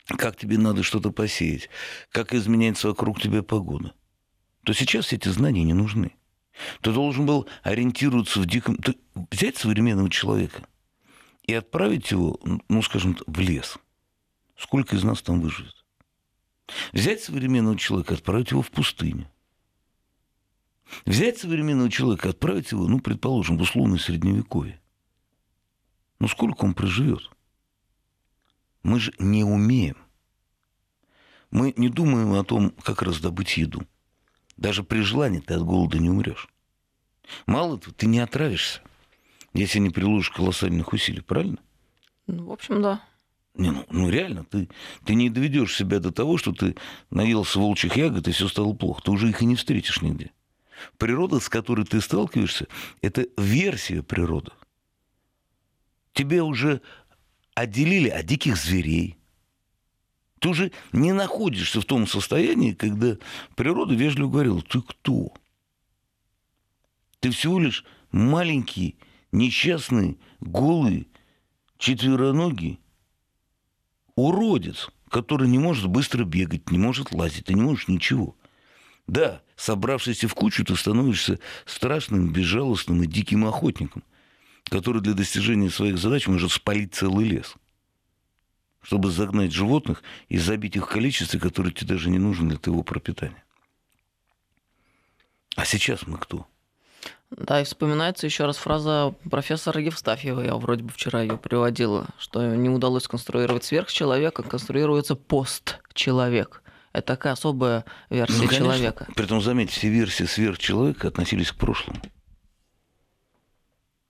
как 0.08 0.36
тебе 0.36 0.58
надо 0.58 0.82
что-то 0.82 1.12
посеять, 1.12 1.70
как 2.10 2.34
изменяется 2.34 2.88
вокруг 2.88 3.22
тебя 3.22 3.44
погода. 3.44 3.94
То 4.64 4.74
сейчас 4.74 5.14
эти 5.14 5.28
знания 5.30 5.64
не 5.64 5.76
нужны. 5.76 6.16
Ты 6.82 6.92
должен 6.92 7.28
был 7.28 7.48
ориентироваться 7.62 8.40
в 8.40 8.48
диком... 8.48 8.78
Ты 8.78 8.96
взять 9.14 9.58
современного 9.58 10.10
человека 10.10 10.66
и 11.44 11.54
отправить 11.54 12.10
его, 12.10 12.40
ну, 12.68 12.82
скажем, 12.82 13.16
в 13.28 13.40
лес. 13.42 13.78
Сколько 14.58 14.96
из 14.96 15.04
нас 15.04 15.22
там 15.22 15.40
выживет? 15.40 15.86
Взять 16.94 17.22
современного 17.22 17.78
человека, 17.78 18.16
отправить 18.16 18.50
его 18.50 18.64
в 18.64 18.72
пустыню. 18.72 19.30
Взять 21.06 21.38
современного 21.38 21.90
человека, 21.90 22.30
отправить 22.30 22.72
его, 22.72 22.88
ну, 22.88 23.00
предположим, 23.00 23.58
в 23.58 23.62
условное 23.62 24.00
средневековье. 24.00 24.80
Ну, 26.20 26.28
сколько 26.28 26.66
он 26.66 26.74
проживет? 26.74 27.30
Мы 28.84 29.00
же 29.00 29.14
не 29.20 29.44
умеем. 29.44 29.98
Мы 31.52 31.74
не 31.78 31.90
думаем 31.90 32.34
о 32.34 32.44
том, 32.44 32.72
как 32.84 33.02
раздобыть 33.02 33.58
еду. 33.58 33.84
Даже 34.58 34.84
при 34.84 35.02
желании 35.02 35.40
ты 35.40 35.56
от 35.56 35.64
голода 35.64 35.98
не 35.98 36.10
умрешь. 36.10 36.48
Мало 37.46 37.78
того, 37.78 37.94
ты 37.98 38.06
не 38.06 38.20
отравишься, 38.20 38.82
если 39.54 39.80
не 39.80 39.90
приложишь 39.90 40.30
колоссальных 40.30 40.94
усилий, 40.94 41.22
правильно? 41.22 41.58
Ну, 42.28 42.46
в 42.46 42.52
общем, 42.52 42.82
да. 42.82 43.02
Не, 43.56 43.72
ну, 43.72 43.86
ну 43.90 44.10
реально, 44.10 44.44
ты, 44.44 44.70
ты 45.06 45.16
не 45.16 45.30
доведешь 45.30 45.76
себя 45.76 46.00
до 46.00 46.12
того, 46.12 46.38
что 46.38 46.52
ты 46.52 46.76
наелся 47.10 47.60
волчьих 47.60 47.96
ягод, 47.96 48.28
и 48.28 48.32
все 48.32 48.48
стало 48.48 48.74
плохо. 48.74 49.02
Ты 49.04 49.12
уже 49.12 49.30
их 49.30 49.42
и 49.42 49.46
не 49.46 49.56
встретишь 49.56 50.02
нигде. 50.02 50.32
Природа, 50.98 51.40
с 51.40 51.50
которой 51.50 51.86
ты 51.86 52.02
сталкиваешься, 52.02 52.68
это 53.02 53.28
версия 53.38 54.04
природы. 54.04 54.52
Тебе 56.14 56.42
уже 56.42 56.82
отделили 57.54 58.10
от 58.10 58.26
диких 58.26 58.58
зверей. 58.58 59.18
Ты 60.40 60.50
уже 60.50 60.72
не 60.92 61.12
находишься 61.14 61.82
в 61.82 61.86
том 61.86 62.08
состоянии, 62.08 62.74
когда 62.74 63.18
природа 63.56 63.96
вежливо 63.96 64.30
говорила, 64.30 64.62
ты 64.62 64.82
кто? 64.82 65.34
Ты 67.20 67.32
всего 67.32 67.60
лишь 67.60 67.84
маленький, 68.12 68.98
несчастный, 69.32 70.20
голый, 70.40 71.08
четвероногий 71.78 72.80
уродец, 74.16 74.90
который 75.10 75.48
не 75.48 75.60
может 75.60 75.88
быстро 75.88 76.24
бегать, 76.24 76.72
не 76.72 76.78
может 76.78 77.12
лазить, 77.12 77.46
ты 77.46 77.54
не 77.54 77.62
можешь 77.62 77.88
ничего. 77.88 78.36
Да, 79.08 79.42
собравшись 79.56 80.24
в 80.24 80.34
кучу, 80.34 80.64
ты 80.66 80.76
становишься 80.76 81.40
страшным, 81.66 82.32
безжалостным 82.32 83.04
и 83.04 83.08
диким 83.08 83.46
охотником, 83.46 84.04
который 84.66 85.02
для 85.02 85.14
достижения 85.14 85.70
своих 85.70 85.98
задач 85.98 86.28
может 86.28 86.52
спалить 86.52 86.94
целый 86.94 87.26
лес, 87.26 87.56
чтобы 88.82 89.12
загнать 89.12 89.54
животных 89.54 90.04
и 90.30 90.38
забить 90.38 90.76
их 90.76 90.86
в 90.86 90.92
количестве, 90.92 91.40
которое 91.40 91.72
тебе 91.72 91.88
даже 91.88 92.10
не 92.10 92.20
нужно 92.20 92.50
для 92.50 92.58
твоего 92.58 92.84
пропитания. 92.84 93.44
А 95.56 95.66
сейчас 95.66 96.06
мы 96.06 96.18
кто? 96.18 96.48
Да, 97.32 97.62
и 97.62 97.64
вспоминается 97.64 98.28
еще 98.28 98.46
раз 98.46 98.58
фраза 98.58 99.14
профессора 99.30 99.82
Евстафьева, 99.82 100.42
я 100.42 100.56
вроде 100.56 100.84
бы 100.84 100.92
вчера 100.92 101.22
ее 101.22 101.38
приводила, 101.38 102.08
что 102.18 102.56
не 102.56 102.70
удалось 102.70 103.04
сконструировать 103.04 103.64
сверхчеловека, 103.64 104.44
конструируется 104.44 105.16
постчеловек. 105.16 106.62
Это 106.96 107.08
такая 107.08 107.34
особая 107.34 107.84
версия 108.10 108.36
ну, 108.36 108.48
конечно. 108.48 108.58
человека. 108.58 109.08
Притом, 109.18 109.42
заметьте, 109.42 109.74
все 109.74 109.90
версии 109.90 110.24
сверхчеловека 110.24 111.10
относились 111.10 111.52
к 111.52 111.58
прошлому. 111.58 112.00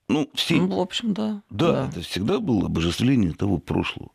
Ну, 0.08 0.30
все... 0.36 0.58
ну, 0.58 0.68
в 0.68 0.80
общем, 0.80 1.15
да. 1.15 1.42
Да, 1.50 1.72
да, 1.72 1.89
это 1.89 2.01
всегда 2.01 2.39
было 2.39 2.68
обожествление 2.68 3.34
того 3.34 3.58
прошлого. 3.58 4.12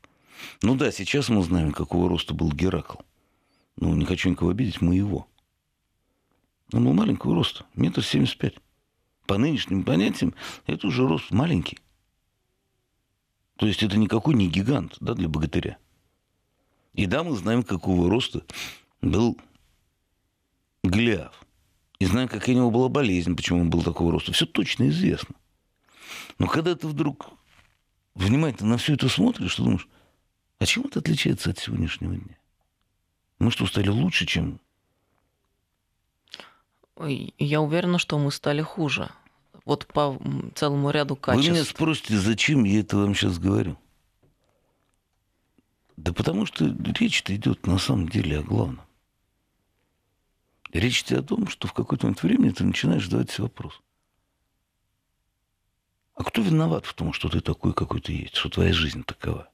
Ну 0.62 0.76
да, 0.76 0.92
сейчас 0.92 1.28
мы 1.30 1.42
знаем, 1.42 1.72
какого 1.72 2.08
роста 2.08 2.32
был 2.32 2.52
Геракл. 2.52 2.98
Ну, 3.74 3.92
не 3.96 4.04
хочу 4.04 4.30
никого 4.30 4.52
обидеть, 4.52 4.80
мы 4.80 4.94
его. 4.94 5.26
Он 6.72 6.84
был 6.84 6.92
маленького 6.92 7.34
роста, 7.34 7.64
метр 7.74 8.04
семьдесят 8.04 8.38
пять. 8.38 8.54
По 9.26 9.36
нынешним 9.36 9.82
понятиям, 9.82 10.32
это 10.66 10.86
уже 10.86 11.08
рост 11.08 11.32
маленький. 11.32 11.80
То 13.56 13.66
есть 13.66 13.82
это 13.82 13.98
никакой 13.98 14.34
не 14.34 14.48
гигант 14.48 14.96
да, 15.00 15.14
для 15.14 15.28
богатыря. 15.28 15.76
И 16.94 17.06
да, 17.06 17.22
мы 17.22 17.36
знаем, 17.36 17.62
какого 17.62 18.10
роста 18.10 18.42
был 19.00 19.38
Голиаф. 20.82 21.44
И 21.98 22.06
знаем, 22.06 22.28
какая 22.28 22.52
у 22.56 22.58
него 22.58 22.70
была 22.70 22.88
болезнь, 22.88 23.36
почему 23.36 23.60
он 23.60 23.70
был 23.70 23.82
такого 23.82 24.12
роста. 24.12 24.32
Все 24.32 24.46
точно 24.46 24.88
известно. 24.88 25.34
Но 26.38 26.46
когда 26.46 26.74
ты 26.74 26.88
вдруг 26.88 27.30
внимательно 28.14 28.70
на 28.70 28.76
все 28.78 28.94
это 28.94 29.08
смотришь, 29.08 29.56
ты 29.56 29.62
думаешь, 29.62 29.86
а 30.58 30.66
чем 30.66 30.86
это 30.86 31.00
отличается 31.00 31.50
от 31.50 31.58
сегодняшнего 31.58 32.14
дня? 32.14 32.36
Мы 33.38 33.50
что, 33.50 33.66
стали 33.66 33.88
лучше, 33.88 34.26
чем... 34.26 34.60
Ой, 36.96 37.34
я 37.38 37.60
уверена, 37.62 37.98
что 37.98 38.18
мы 38.18 38.30
стали 38.30 38.60
хуже. 38.60 39.10
Вот 39.64 39.86
по 39.86 40.20
целому 40.54 40.90
ряду 40.90 41.16
качеств. 41.16 41.48
Вы 41.48 41.54
меня 41.54 41.64
спросите, 41.64 42.18
зачем 42.18 42.64
я 42.64 42.80
это 42.80 42.96
вам 42.96 43.14
сейчас 43.14 43.38
говорю? 43.38 43.78
Да 46.00 46.14
потому 46.14 46.46
что 46.46 46.64
речь-то 46.64 47.36
идет 47.36 47.66
на 47.66 47.78
самом 47.78 48.08
деле 48.08 48.38
о 48.38 48.42
главном. 48.42 48.80
Речь 50.72 51.02
идет 51.02 51.18
о 51.18 51.22
том, 51.22 51.48
что 51.48 51.68
в 51.68 51.74
какой-то 51.74 52.06
момент 52.06 52.22
времени 52.22 52.50
ты 52.50 52.64
начинаешь 52.64 53.04
задавать 53.04 53.30
себе 53.30 53.44
вопрос. 53.44 53.78
А 56.14 56.24
кто 56.24 56.40
виноват 56.40 56.86
в 56.86 56.94
том, 56.94 57.12
что 57.12 57.28
ты 57.28 57.40
такой, 57.40 57.74
какой 57.74 58.00
ты 58.00 58.14
есть, 58.14 58.34
что 58.34 58.48
твоя 58.48 58.72
жизнь 58.72 59.04
такова? 59.04 59.50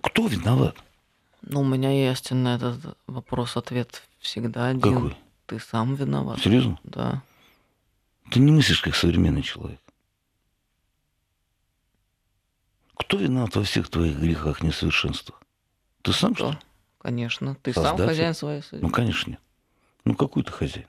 Кто 0.00 0.28
виноват? 0.28 0.76
Ну, 1.42 1.62
у 1.62 1.64
меня 1.64 1.90
есть 1.90 2.30
на 2.30 2.54
этот 2.54 2.96
вопрос 3.08 3.56
ответ 3.56 4.04
всегда 4.20 4.68
один. 4.68 4.80
Какой? 4.80 5.16
Ты 5.46 5.58
сам 5.58 5.96
виноват. 5.96 6.38
Серьезно? 6.38 6.78
Да. 6.84 7.20
Ты 8.30 8.38
не 8.38 8.52
мыслишь 8.52 8.80
как 8.80 8.94
современный 8.94 9.42
человек. 9.42 9.80
Кто 12.96 13.16
виноват 13.16 13.56
во 13.56 13.62
всех 13.64 13.88
твоих 13.88 14.18
грехах, 14.18 14.62
несовершенствах? 14.62 15.40
Ты 16.02 16.12
сам, 16.12 16.34
что 16.34 16.52
ли? 16.52 16.58
Конечно. 16.98 17.56
Ты 17.62 17.72
сам 17.72 17.84
Создатель? 17.84 18.06
хозяин 18.06 18.34
своей 18.34 18.62
судьбы. 18.62 18.86
Ну, 18.86 18.90
конечно, 18.92 19.30
нет. 19.32 19.40
Ну, 20.04 20.14
какой 20.14 20.42
ты 20.42 20.52
хозяин? 20.52 20.86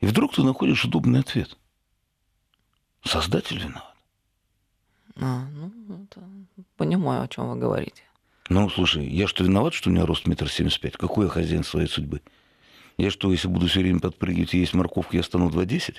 И 0.00 0.06
вдруг 0.06 0.34
ты 0.34 0.42
находишь 0.42 0.84
удобный 0.84 1.20
ответ. 1.20 1.56
Создатель 3.04 3.58
виноват. 3.58 3.94
А, 5.16 5.44
ну, 5.52 5.72
это... 6.04 6.22
Понимаю, 6.76 7.22
о 7.22 7.28
чем 7.28 7.50
вы 7.50 7.56
говорите. 7.56 8.02
Ну, 8.48 8.68
слушай, 8.70 9.06
я 9.06 9.26
что, 9.28 9.44
виноват, 9.44 9.74
что 9.74 9.90
у 9.90 9.92
меня 9.92 10.06
рост 10.06 10.26
метр 10.26 10.48
семьдесят 10.50 10.80
пять? 10.80 10.96
Какой 10.96 11.26
я 11.26 11.30
хозяин 11.30 11.64
своей 11.64 11.88
судьбы? 11.88 12.20
Я 12.98 13.10
что, 13.10 13.32
если 13.32 13.48
буду 13.48 13.66
все 13.66 13.80
время 13.80 14.00
подпрыгивать 14.00 14.54
и 14.54 14.58
есть 14.58 14.74
морковку, 14.74 15.16
я 15.16 15.22
стану 15.22 15.48
2,10? 15.48 15.96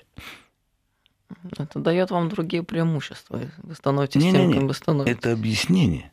Это 1.58 1.80
дает 1.80 2.12
вам 2.12 2.30
другие 2.30 2.64
преимущества. 2.64 3.42
Вы 3.58 3.76
становитесь 3.76 4.22
Не-не-не, 4.22 4.46
тем, 4.46 4.54
кем 4.54 4.68
вы 4.68 4.74
становитесь. 4.74 5.18
Это 5.18 5.32
объяснение. 5.32 6.12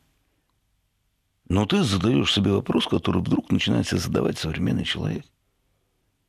Но 1.49 1.65
ты 1.65 1.83
задаешь 1.83 2.31
себе 2.31 2.51
вопрос, 2.51 2.87
который 2.87 3.21
вдруг 3.21 3.51
начинает 3.51 3.85
себе 3.87 3.99
задавать 3.99 4.37
современный 4.37 4.85
человек. 4.85 5.25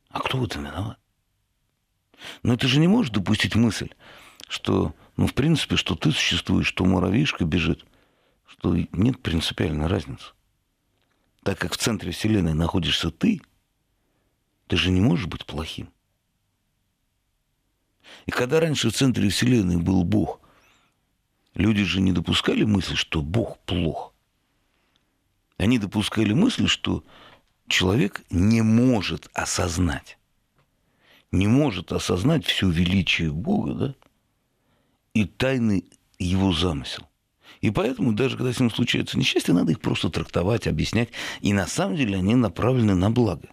А 0.09 0.19
кто 0.19 0.37
в 0.37 0.43
этом 0.43 0.65
виноват? 0.65 0.99
Но 2.41 2.57
ты 2.57 2.67
же 2.67 2.79
не 2.79 2.87
можешь 2.87 3.11
допустить 3.11 3.55
мысль, 3.55 3.89
что, 4.49 4.93
ну, 5.15 5.27
в 5.27 5.33
принципе, 5.33 5.77
что 5.77 5.95
ты 5.95 6.11
существуешь, 6.11 6.67
что 6.67 6.85
муравьишка 6.85 7.45
бежит, 7.45 7.85
что 8.45 8.75
нет 8.91 9.21
принципиальной 9.21 9.87
разницы. 9.87 10.33
Так 11.43 11.57
как 11.57 11.73
в 11.73 11.77
центре 11.77 12.11
Вселенной 12.11 12.53
находишься 12.53 13.09
ты, 13.09 13.41
ты 14.67 14.75
же 14.75 14.91
не 14.91 14.99
можешь 14.99 15.27
быть 15.27 15.45
плохим. 15.45 15.92
И 18.25 18.31
когда 18.31 18.59
раньше 18.59 18.89
в 18.89 18.93
центре 18.95 19.29
Вселенной 19.29 19.77
был 19.77 20.03
Бог, 20.03 20.39
люди 21.55 21.83
же 21.83 22.01
не 22.01 22.11
допускали 22.11 22.63
мысли, 22.63 22.95
что 22.95 23.21
Бог 23.21 23.59
плох. 23.59 24.13
Они 25.57 25.77
допускали 25.79 26.33
мысль, 26.33 26.67
что 26.67 27.03
человек 27.67 28.23
не 28.29 28.61
может 28.61 29.29
осознать, 29.33 30.17
не 31.31 31.47
может 31.47 31.91
осознать 31.91 32.45
все 32.45 32.69
величие 32.69 33.31
Бога, 33.31 33.73
да, 33.73 33.95
и 35.13 35.25
тайны 35.25 35.85
его 36.17 36.53
замысел. 36.53 37.07
И 37.61 37.71
поэтому 37.71 38.11
даже 38.11 38.35
когда 38.35 38.51
с 38.51 38.59
ним 38.59 38.69
случается 38.69 39.17
несчастье, 39.17 39.53
надо 39.53 39.71
их 39.71 39.79
просто 39.79 40.09
трактовать, 40.09 40.67
объяснять. 40.67 41.09
И 41.39 41.53
на 41.53 41.65
самом 41.65 41.95
деле 41.95 42.17
они 42.17 42.35
направлены 42.35 42.93
на 42.93 43.09
благо. 43.09 43.47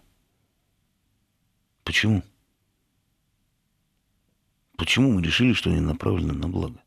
Почему? 1.85 2.21
Почему 4.81 5.11
мы 5.11 5.21
решили, 5.21 5.53
что 5.53 5.69
они 5.69 5.79
направлены 5.79 6.33
на 6.33 6.49
благо? 6.49 6.81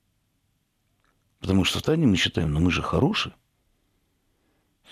Потому 1.38 1.62
что 1.62 1.78
в 1.78 1.82
тайне 1.82 2.08
мы 2.08 2.16
считаем, 2.16 2.52
но 2.52 2.58
мы 2.58 2.72
же 2.72 2.82
хорошие. 2.82 3.36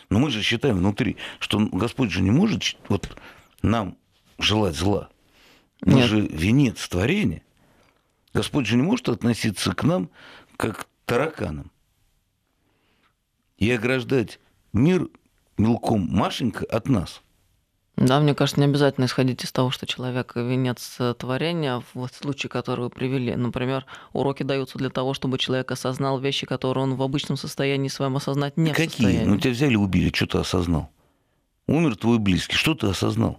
Но 0.09 0.21
мы 0.21 0.31
же 0.31 0.41
считаем 0.41 0.77
внутри, 0.77 1.17
что 1.41 1.59
Господь 1.59 2.13
же 2.13 2.23
не 2.23 2.31
может 2.31 2.77
вот 2.89 3.19
нам 3.61 3.99
желать 4.39 4.77
зла. 4.77 5.09
Мы 5.81 5.95
Нет. 5.95 6.11
же 6.11 6.21
венец 6.21 6.89
творения. 6.89 7.43
Господь 8.33 8.67
же 8.67 8.77
не 8.77 8.83
может 8.83 9.09
относиться 9.09 9.75
к 9.75 9.83
нам 9.83 10.09
как 10.57 10.85
к 10.85 10.89
тараканам. 11.05 11.73
И 13.59 13.69
ограждать 13.69 14.39
мир 14.73 15.09
мелком 15.59 16.07
Машенька 16.09 16.65
от 16.67 16.89
нас. 16.89 17.21
Да, 18.03 18.19
мне 18.19 18.35
кажется, 18.35 18.59
не 18.59 18.67
обязательно 18.67 19.05
исходить 19.05 19.45
из 19.45 19.53
того, 19.53 19.71
что 19.71 19.87
человек 19.87 20.33
венец 20.35 20.97
э, 20.99 21.15
творения, 21.17 21.85
в 21.95 22.09
случае, 22.09 22.51
который 22.51 22.81
вы 22.81 22.91
привели. 22.91 23.37
Например, 23.37 23.87
уроки 24.13 24.43
даются 24.43 24.77
для 24.77 24.91
того, 24.91 25.15
чтобы 25.15 25.39
человек 25.39 25.71
осознал 25.71 26.19
вещи, 26.19 26.45
которые 26.45 26.83
он 26.83 26.97
в 26.97 27.03
обычном 27.03 27.37
состоянии 27.37 27.87
своем 27.87 28.17
осознать 28.17 28.57
не 28.57 28.73
в 28.73 28.77
Какие? 28.77 28.89
состоянии. 28.89 29.25
Ну, 29.25 29.37
тебя 29.39 29.53
взяли, 29.53 29.77
убили, 29.77 30.11
что 30.13 30.27
ты 30.27 30.39
осознал? 30.39 30.91
Умер 31.69 31.95
твой 31.97 32.19
близкий, 32.19 32.57
что 32.57 32.75
ты 32.75 32.89
осознал? 32.89 33.39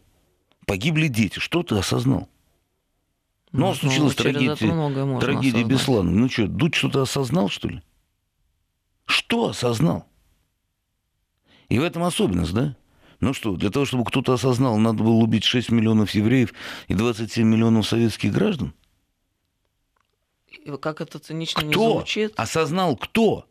Погибли 0.66 1.08
дети, 1.10 1.40
что 1.40 1.62
ты 1.64 1.76
осознал? 1.76 2.30
Ну, 3.52 3.68
Ну, 3.68 3.76
случилась 3.76 4.16
через 4.16 4.36
это 4.36 4.56
трагедия, 4.56 5.20
трагедия 5.20 5.58
осознать. 5.58 5.66
Беслана. 5.66 6.12
Ну 6.12 6.30
что, 6.30 6.48
Дудь 6.48 6.74
что-то 6.74 7.02
осознал, 7.02 7.50
что 7.50 7.68
ли? 7.68 7.82
Что 9.06 9.50
осознал? 9.50 10.08
И 11.68 11.80
в 11.80 11.84
этом 11.84 12.04
особенность, 12.04 12.54
да? 12.54 12.78
Ну 13.24 13.34
что, 13.34 13.56
для 13.56 13.70
того, 13.70 13.86
чтобы 13.86 14.04
кто-то 14.04 14.34
осознал, 14.34 14.78
надо 14.78 15.02
было 15.02 15.14
убить 15.14 15.46
6 15.46 15.72
миллионов 15.72 16.12
евреев 16.12 16.54
и 16.90 16.94
27 16.94 17.48
миллионов 17.48 17.88
советских 17.88 18.34
граждан? 18.34 18.74
Как 20.82 21.00
это 21.00 21.20
цинично 21.20 21.62
не 21.62 21.72
Кто? 21.72 21.94
звучит. 21.94 22.34
Осознал 22.36 22.98
кто? 22.98 23.46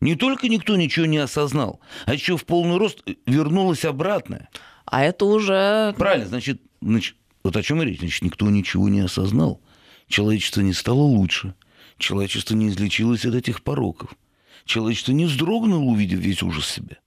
Не 0.00 0.16
только 0.16 0.48
никто 0.48 0.74
ничего 0.74 1.06
не 1.06 1.18
осознал, 1.18 1.78
а 2.06 2.14
еще 2.14 2.36
в 2.36 2.44
полный 2.44 2.76
рост 2.76 3.04
вернулось 3.24 3.84
обратно. 3.84 4.48
А 4.84 5.04
это 5.04 5.26
уже... 5.26 5.94
Правильно, 5.96 6.26
значит, 6.26 6.60
значит, 6.80 7.14
вот 7.44 7.56
о 7.56 7.62
чем 7.62 7.82
и 7.82 7.86
речь. 7.86 8.00
Значит, 8.00 8.22
никто 8.22 8.50
ничего 8.50 8.88
не 8.88 8.98
осознал. 8.98 9.60
Человечество 10.08 10.60
не 10.60 10.72
стало 10.72 11.02
лучше. 11.02 11.54
Человечество 11.98 12.56
не 12.56 12.68
излечилось 12.68 13.24
от 13.26 13.36
этих 13.36 13.62
пороков. 13.62 14.16
Человечество 14.64 15.12
не 15.12 15.26
вздрогнуло, 15.26 15.84
увидев 15.84 16.18
весь 16.18 16.42
ужас 16.42 16.66
себя. 16.66 16.98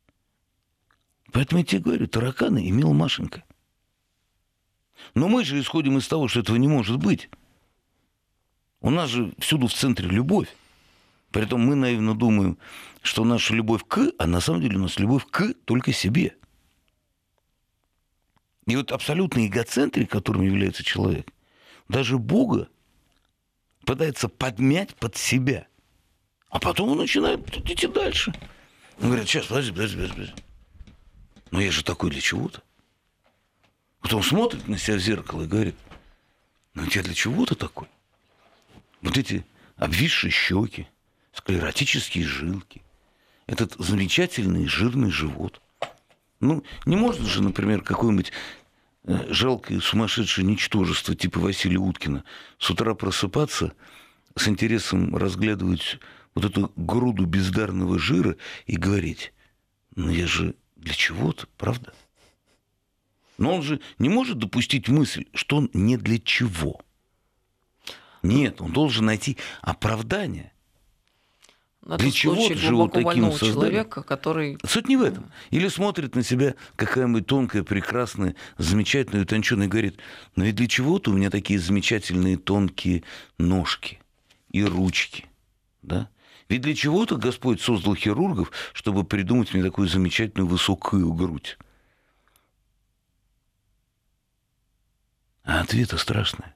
Поэтому 1.35 1.59
я 1.59 1.65
тебе 1.65 1.81
говорю, 1.81 2.07
тараканы 2.07 2.69
имел 2.69 2.93
Машенька. 2.93 3.43
Но 5.15 5.27
мы 5.27 5.43
же 5.43 5.59
исходим 5.59 5.97
из 5.97 6.07
того, 6.07 6.29
что 6.29 6.39
этого 6.39 6.55
не 6.55 6.69
может 6.69 6.95
быть. 6.95 7.29
У 8.79 8.89
нас 8.89 9.09
же 9.09 9.33
всюду 9.39 9.67
в 9.67 9.73
центре 9.73 10.07
любовь. 10.07 10.47
Притом 11.31 11.59
мы 11.59 11.75
наивно 11.75 12.15
думаем, 12.15 12.57
что 13.01 13.25
наша 13.25 13.53
любовь 13.53 13.83
к, 13.85 14.13
а 14.17 14.27
на 14.27 14.39
самом 14.39 14.61
деле 14.61 14.77
у 14.77 14.83
нас 14.83 14.97
любовь 14.97 15.25
к 15.29 15.53
только 15.65 15.91
себе. 15.91 16.37
И 18.65 18.77
вот 18.77 18.93
абсолютный 18.93 19.47
эгоцентрик, 19.47 20.09
которым 20.09 20.43
является 20.43 20.85
человек, 20.85 21.29
даже 21.89 22.17
Бога 22.17 22.69
пытается 23.83 24.29
подмять 24.29 24.95
под 24.95 25.17
себя. 25.17 25.67
А 26.47 26.61
потом 26.61 26.91
он 26.91 26.99
начинает 26.99 27.57
идти 27.69 27.87
дальше. 27.87 28.33
Он 29.01 29.07
говорит, 29.07 29.27
сейчас, 29.27 29.47
подожди, 29.47 29.73
подожди, 29.73 29.97
подожди. 29.97 30.44
Но 31.51 31.61
я 31.61 31.71
же 31.71 31.83
такой 31.83 32.09
для 32.09 32.21
чего-то. 32.21 32.61
Потом 34.01 34.23
смотрит 34.23 34.67
на 34.67 34.77
себя 34.77 34.97
в 34.97 34.99
зеркало 34.99 35.43
и 35.43 35.47
говорит, 35.47 35.75
ну 36.73 36.83
я 36.91 37.01
для 37.01 37.13
чего 37.13 37.45
ты 37.45 37.55
такой? 37.55 37.87
Вот 39.01 39.17
эти 39.17 39.45
обвисшие 39.77 40.31
щеки, 40.31 40.87
склеротические 41.33 42.25
жилки, 42.25 42.81
этот 43.47 43.73
замечательный 43.77 44.67
жирный 44.67 45.11
живот. 45.11 45.61
Ну, 46.39 46.63
не 46.85 46.95
может 46.95 47.21
же, 47.21 47.41
например, 47.41 47.81
какое-нибудь 47.81 48.31
э, 49.05 49.33
жалкое 49.33 49.79
сумасшедшее 49.79 50.45
ничтожество 50.45 51.15
типа 51.15 51.39
Василия 51.39 51.77
Уткина 51.77 52.23
с 52.59 52.69
утра 52.69 52.93
просыпаться, 52.93 53.73
с 54.35 54.47
интересом 54.47 55.15
разглядывать 55.15 55.99
вот 56.33 56.45
эту 56.45 56.71
груду 56.75 57.25
бездарного 57.25 57.97
жира 57.97 58.35
и 58.65 58.75
говорить, 58.75 59.33
ну 59.95 60.09
я 60.09 60.27
же 60.27 60.55
для 60.85 60.93
чего-то, 60.93 61.47
правда? 61.57 61.93
Но 63.37 63.55
он 63.55 63.63
же 63.63 63.81
не 63.99 64.07
может 64.07 64.37
допустить 64.37 64.87
мысль, 64.87 65.25
что 65.33 65.57
он 65.57 65.69
не 65.73 65.97
для 65.97 66.19
чего. 66.19 66.79
Нет, 68.21 68.61
он 68.61 68.71
должен 68.71 69.05
найти 69.05 69.37
оправдание. 69.61 70.51
Это 71.83 71.97
Для 71.97 72.11
чего 72.11 72.35
же 72.55 72.69
глубоко 72.69 73.03
таким 73.03 73.31
создали? 73.31 73.51
человека, 73.51 74.01
который... 74.01 74.57
Суть 74.65 74.87
не 74.87 74.97
в 74.97 75.03
этом. 75.03 75.31
Или 75.51 75.67
смотрит 75.67 76.15
на 76.15 76.23
себя 76.23 76.55
какая-нибудь 76.75 77.27
тонкая, 77.27 77.63
прекрасная, 77.63 78.35
замечательная, 78.57 79.21
утонченная 79.21 79.67
и 79.67 79.69
говорит, 79.69 79.99
ну 80.35 80.45
и 80.45 80.51
для 80.51 80.67
чего-то 80.67 81.11
у 81.11 81.13
меня 81.13 81.29
такие 81.29 81.59
замечательные 81.59 82.37
тонкие 82.37 83.03
ножки 83.37 83.99
и 84.49 84.63
ручки. 84.63 85.25
Да? 85.83 86.09
Ведь 86.47 86.61
для 86.61 86.75
чего-то 86.75 87.17
Господь 87.17 87.61
создал 87.61 87.95
хирургов, 87.95 88.51
чтобы 88.73 89.03
придумать 89.03 89.53
мне 89.53 89.63
такую 89.63 89.87
замечательную 89.87 90.47
высокую 90.47 91.11
грудь. 91.13 91.57
А 95.43 95.61
ответы 95.61 95.97
страшные. 95.97 96.55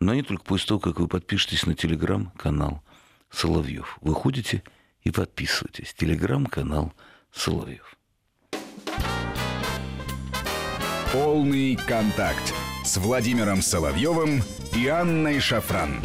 Но 0.00 0.14
не 0.14 0.22
только 0.22 0.44
после 0.44 0.68
того, 0.68 0.80
как 0.80 0.98
вы 0.98 1.08
подпишетесь 1.08 1.66
на 1.66 1.74
телеграм-канал 1.74 2.82
Соловьев. 3.30 3.98
Вы 4.00 4.14
ходите 4.14 4.62
и 5.02 5.10
подписывайтесь. 5.10 5.94
Телеграм-канал 5.94 6.92
Соловьев. 7.32 7.96
Полный 11.12 11.76
контакт 11.76 12.54
с 12.84 12.96
Владимиром 12.96 13.62
Соловьевым 13.62 14.42
и 14.74 14.86
Анной 14.88 15.40
Шафран. 15.40 16.00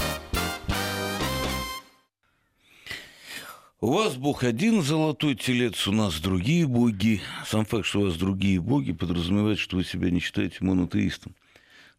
У 3.81 3.93
вас 3.93 4.17
Бог 4.17 4.43
один 4.43 4.81
золотой 4.81 5.35
телец, 5.35 5.87
у 5.87 5.93
нас 5.93 6.19
другие 6.19 6.67
боги. 6.67 7.21
Сам 7.45 7.63
факт, 7.63 7.85
что 7.85 8.01
у 8.01 8.03
вас 8.03 8.17
другие 8.17 8.59
боги, 8.59 8.91
подразумевает, 8.91 9.57
что 9.57 9.77
вы 9.77 9.85
себя 9.85 10.09
не 10.09 10.19
считаете 10.19 10.57
монотеистом. 10.59 11.33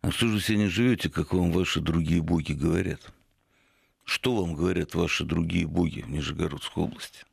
А 0.03 0.11
что 0.11 0.27
же 0.27 0.35
вы 0.35 0.41
себе 0.43 0.59
не 0.59 0.67
живете, 0.67 1.09
как 1.09 1.33
вам 1.33 1.51
ваши 1.53 1.81
другие 1.81 2.21
боги 2.21 2.53
говорят? 2.53 3.01
Что 4.05 4.37
вам 4.37 4.57
говорят 4.57 4.95
ваши 4.95 5.25
другие 5.25 5.67
боги 5.67 6.03
в 6.03 6.11
Нижегородской 6.11 6.85
области? 6.85 7.25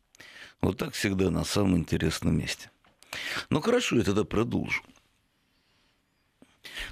Вот 0.61 0.77
так 0.77 0.93
всегда 0.93 1.29
на 1.29 1.43
самом 1.43 1.79
интересном 1.79 2.37
месте. 2.37 2.71
Ну 3.49 3.59
хорошо, 3.59 3.97
я 3.97 4.03
тогда 4.03 4.23
продолжу. 4.23 4.81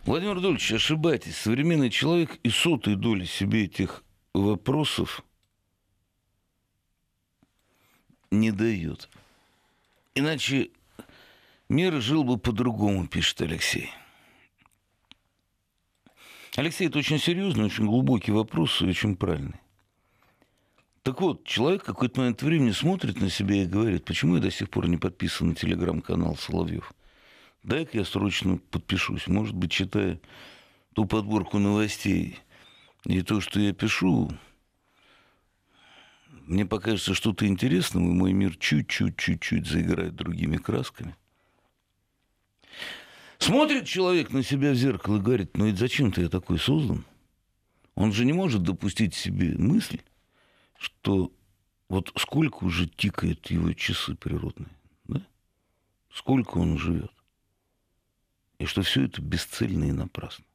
Владимир 0.03 0.33
Анатольевич, 0.33 0.73
ошибаетесь. 0.73 1.37
Современный 1.37 1.89
человек 1.89 2.37
и 2.43 2.49
сотой 2.49 2.95
доли 2.95 3.23
себе 3.23 3.63
этих 3.63 4.03
вопросов– 4.33 5.23
не 8.31 8.51
дают. 8.51 9.09
Иначе 10.13 10.69
мир 11.69 12.01
жил 12.01 12.23
бы 12.23 12.37
по-другому, 12.37 13.07
пишет 13.07 13.41
Алексей. 13.41 13.91
Алексей, 16.55 16.87
это 16.87 16.99
очень 16.99 17.19
серьезный, 17.19 17.65
очень 17.65 17.85
глубокий 17.85 18.31
вопрос 18.31 18.81
и 18.81 18.85
очень 18.85 19.17
правильный. 19.17 19.59
Так 21.03 21.21
вот, 21.21 21.43
человек 21.45 21.83
какой-то 21.83 22.21
момент 22.21 22.41
времени 22.41 22.71
смотрит 22.71 23.19
на 23.21 23.29
себя 23.29 23.61
и 23.61 23.67
говорит, 23.67 24.05
почему 24.05 24.37
я 24.37 24.41
до 24.41 24.49
сих 24.49 24.69
пор 24.69 24.87
не 24.87 24.97
подписан 24.97 25.49
на 25.49 25.55
телеграм-канал 25.55 26.35
Соловьев? 26.35 26.93
Дай-ка 27.61 27.97
я 27.99 28.05
срочно 28.05 28.57
подпишусь. 28.71 29.27
Может 29.27 29.53
быть, 29.53 29.71
читая 29.71 30.19
ту 30.93 31.05
подборку 31.05 31.59
новостей 31.59 32.39
и 33.03 33.21
то, 33.21 33.41
что 33.41 33.59
я 33.59 33.73
пишу, 33.73 34.31
мне 36.47 36.65
покажется 36.65 37.13
что-то 37.13 37.47
интересное, 37.47 38.03
и 38.03 38.07
мой 38.07 38.33
мир 38.33 38.55
чуть-чуть, 38.55 39.17
чуть-чуть 39.17 39.67
заиграет 39.67 40.15
другими 40.15 40.57
красками. 40.57 41.15
Смотрит 43.39 43.85
человек 43.85 44.31
на 44.31 44.43
себя 44.43 44.71
в 44.71 44.75
зеркало 44.75 45.17
и 45.17 45.21
говорит, 45.21 45.57
ну 45.57 45.65
и 45.67 45.73
зачем-то 45.73 46.21
я 46.21 46.29
такой 46.29 46.59
создан? 46.59 47.03
Он 47.95 48.11
же 48.11 48.25
не 48.25 48.33
может 48.33 48.63
допустить 48.63 49.13
себе 49.13 49.55
мысль, 49.57 49.99
что 50.77 51.31
вот 51.89 52.11
сколько 52.17 52.63
уже 52.63 52.87
тикают 52.87 53.49
его 53.51 53.73
часы 53.73 54.15
природные, 54.15 54.69
да? 55.05 55.21
Сколько 56.11 56.57
он 56.57 56.77
живет. 56.77 57.11
И 58.59 58.65
что 58.65 58.83
все 58.83 59.03
это 59.03 59.21
бесцельно 59.21 59.85
и 59.85 59.91
напрасно. 59.91 60.45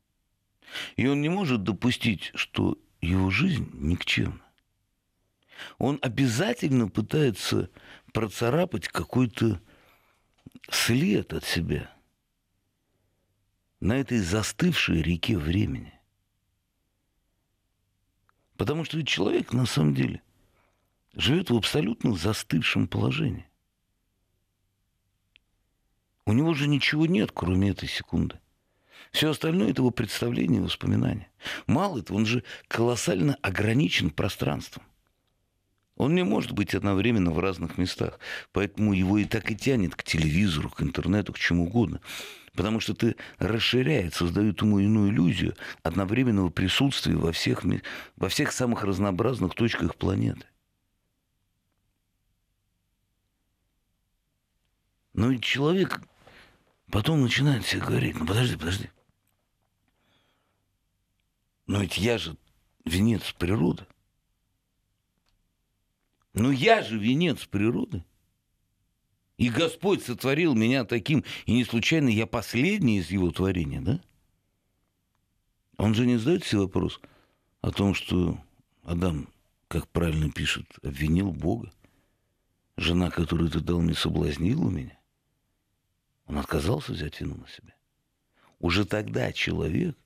И 0.96 1.06
он 1.06 1.20
не 1.20 1.28
может 1.28 1.64
допустить, 1.64 2.30
что 2.34 2.78
его 3.00 3.30
жизнь 3.30 3.68
никчемна 3.74 4.40
он 5.78 5.98
обязательно 6.02 6.88
пытается 6.88 7.70
процарапать 8.12 8.88
какой-то 8.88 9.60
след 10.70 11.32
от 11.32 11.44
себя 11.44 11.90
на 13.80 13.96
этой 13.98 14.18
застывшей 14.18 15.02
реке 15.02 15.38
времени. 15.38 15.94
Потому 18.56 18.84
что 18.84 19.02
человек 19.04 19.52
на 19.52 19.64
самом 19.64 19.94
деле 19.94 20.22
живет 21.14 21.50
в 21.50 21.56
абсолютно 21.56 22.14
застывшем 22.14 22.88
положении. 22.88 23.48
У 26.26 26.32
него 26.32 26.54
же 26.54 26.68
ничего 26.68 27.06
нет, 27.06 27.32
кроме 27.32 27.70
этой 27.70 27.88
секунды. 27.88 28.38
Все 29.10 29.30
остальное– 29.30 29.70
это 29.70 29.80
его 29.80 29.90
представление, 29.90 30.60
воспоминания. 30.60 31.28
Мало 31.66 31.98
этого, 31.98 32.18
он 32.18 32.26
же 32.26 32.44
колоссально 32.68 33.36
ограничен 33.42 34.10
пространством. 34.10 34.84
Он 36.00 36.14
не 36.14 36.24
может 36.24 36.52
быть 36.52 36.74
одновременно 36.74 37.30
в 37.30 37.38
разных 37.40 37.76
местах. 37.76 38.18
Поэтому 38.52 38.94
его 38.94 39.18
и 39.18 39.26
так 39.26 39.50
и 39.50 39.54
тянет 39.54 39.94
к 39.94 40.02
телевизору, 40.02 40.70
к 40.70 40.80
интернету, 40.80 41.34
к 41.34 41.38
чему 41.38 41.64
угодно. 41.64 42.00
Потому 42.54 42.80
что 42.80 42.94
ты 42.94 43.16
расширяет, 43.36 44.14
создает 44.14 44.62
ему 44.62 44.78
иную 44.78 45.10
иллюзию 45.10 45.56
одновременного 45.82 46.48
присутствия 46.48 47.16
во 47.16 47.32
всех, 47.32 47.64
во 48.16 48.30
всех 48.30 48.52
самых 48.52 48.82
разнообразных 48.82 49.54
точках 49.54 49.94
планеты. 49.94 50.46
Но 55.12 55.28
ведь 55.28 55.44
человек 55.44 56.00
потом 56.90 57.20
начинает 57.20 57.66
себе 57.66 57.82
говорить, 57.82 58.18
ну 58.18 58.24
подожди, 58.24 58.56
подожди. 58.56 58.88
Но 61.66 61.82
ведь 61.82 61.98
я 61.98 62.16
же 62.16 62.38
венец 62.86 63.32
природы. 63.32 63.86
Ну 66.34 66.50
я 66.50 66.82
же 66.82 66.98
венец 66.98 67.44
природы. 67.46 68.04
И 69.36 69.48
Господь 69.48 70.04
сотворил 70.04 70.54
меня 70.54 70.84
таким, 70.84 71.24
и 71.46 71.52
не 71.52 71.64
случайно 71.64 72.08
я 72.08 72.26
последний 72.26 72.98
из 72.98 73.10
его 73.10 73.30
творения, 73.30 73.80
да? 73.80 74.00
Он 75.78 75.94
же 75.94 76.04
не 76.04 76.18
задает 76.18 76.44
себе 76.44 76.60
вопрос 76.60 77.00
о 77.62 77.70
том, 77.70 77.94
что 77.94 78.38
Адам, 78.82 79.28
как 79.66 79.88
правильно 79.88 80.30
пишет, 80.30 80.66
обвинил 80.82 81.32
Бога. 81.32 81.72
Жена, 82.76 83.10
которую 83.10 83.50
ты 83.50 83.60
дал 83.60 83.80
мне, 83.80 83.94
соблазнила 83.94 84.68
меня. 84.68 84.98
Он 86.26 86.38
отказался 86.38 86.92
взять 86.92 87.20
вину 87.20 87.36
на 87.36 87.48
себя. 87.48 87.74
Уже 88.58 88.84
тогда 88.84 89.32
человек 89.32 89.96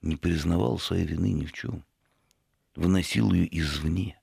не 0.00 0.16
признавал 0.16 0.78
своей 0.78 1.06
вины 1.06 1.32
ни 1.32 1.44
в 1.44 1.52
чем. 1.52 1.84
Выносил 2.76 3.32
ее 3.32 3.48
извне. 3.58 4.20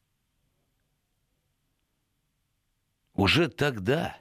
Уже 3.16 3.48
тогда. 3.50 4.18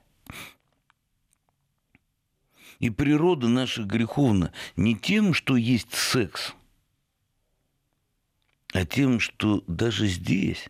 И 2.78 2.90
природа 2.90 3.48
наша 3.48 3.84
греховна 3.84 4.52
не 4.76 4.96
тем, 4.96 5.32
что 5.32 5.56
есть 5.56 5.94
секс, 5.94 6.54
а 8.72 8.84
тем, 8.84 9.20
что 9.20 9.62
даже 9.66 10.06
здесь, 10.06 10.68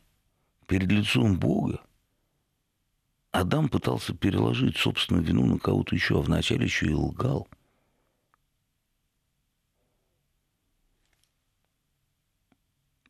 перед 0.67 0.91
лицом 0.91 1.39
Бога, 1.39 1.83
Адам 3.31 3.69
пытался 3.69 4.15
переложить 4.15 4.77
собственную 4.77 5.25
вину 5.25 5.47
на 5.47 5.59
кого-то 5.59 5.95
еще, 5.95 6.19
а 6.19 6.23
вначале 6.23 6.67
еще 6.67 6.87
и 6.87 6.95
лгал. 6.95 7.49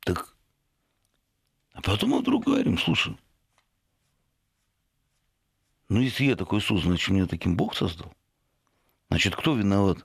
Так, 0.01 0.35
а 1.73 1.83
потом 1.83 2.11
мы 2.11 2.21
вдруг 2.21 2.45
говорим, 2.45 2.79
слушай, 2.79 3.17
ну, 5.89 6.01
если 6.01 6.25
я 6.25 6.37
такой 6.37 6.61
Иисус, 6.61 6.83
значит, 6.83 7.11
меня 7.11 7.27
таким 7.27 7.57
Бог 7.57 7.75
создал. 7.75 8.13
Значит, 9.09 9.37
кто 9.37 9.55
виноват 9.55 10.05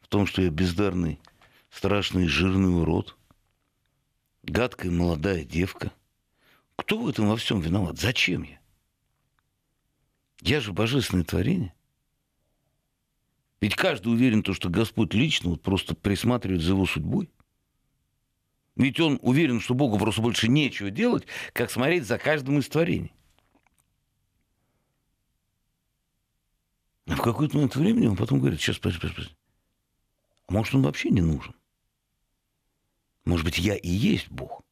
в 0.00 0.08
том, 0.08 0.26
что 0.26 0.42
я 0.42 0.50
бездарный, 0.50 1.20
страшный, 1.70 2.26
жирный 2.26 2.74
урод? 2.80 3.16
Гадкая 4.42 4.90
молодая 4.90 5.44
девка. 5.44 5.92
Кто 6.76 6.98
в 6.98 7.08
этом 7.08 7.28
во 7.28 7.36
всем 7.36 7.60
виноват? 7.60 7.98
Зачем 7.98 8.42
я? 8.42 8.58
Я 10.40 10.60
же 10.60 10.72
божественное 10.72 11.24
творение. 11.24 11.72
Ведь 13.60 13.76
каждый 13.76 14.12
уверен, 14.12 14.42
то, 14.42 14.52
что 14.52 14.68
Господь 14.68 15.14
лично 15.14 15.50
вот 15.50 15.62
просто 15.62 15.94
присматривает 15.94 16.60
за 16.60 16.72
его 16.72 16.84
судьбой. 16.84 17.30
Ведь 18.76 19.00
он 19.00 19.18
уверен, 19.22 19.60
что 19.60 19.72
Богу 19.72 19.96
просто 19.98 20.20
больше 20.20 20.48
нечего 20.48 20.90
делать, 20.90 21.24
как 21.52 21.70
смотреть 21.70 22.04
за 22.04 22.18
каждым 22.18 22.58
из 22.58 22.68
творений. 22.68 23.14
А 27.06 27.16
в 27.16 27.22
какой-то 27.22 27.56
момент 27.56 27.76
времени 27.76 28.06
он 28.06 28.16
потом 28.16 28.40
говорит, 28.40 28.60
сейчас, 28.60 28.78
подожди, 28.78 29.00
подожди, 29.00 29.16
подожди. 29.16 29.36
А 30.46 30.52
может, 30.52 30.74
он 30.74 30.82
вообще 30.82 31.10
не 31.10 31.20
нужен? 31.20 31.54
Может 33.24 33.44
быть, 33.44 33.58
я 33.58 33.76
и 33.76 33.88
есть 33.88 34.30
Бог? 34.30 34.62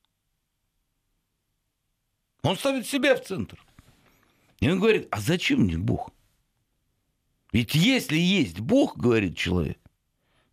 Он 2.42 2.56
ставит 2.56 2.86
себя 2.86 3.14
в 3.14 3.24
центр. 3.24 3.64
И 4.60 4.68
он 4.68 4.78
говорит, 4.78 5.08
а 5.10 5.20
зачем 5.20 5.60
мне 5.60 5.78
Бог? 5.78 6.10
Ведь 7.52 7.74
если 7.74 8.16
есть 8.16 8.60
Бог, 8.60 8.96
говорит 8.96 9.36
человек, 9.36 9.78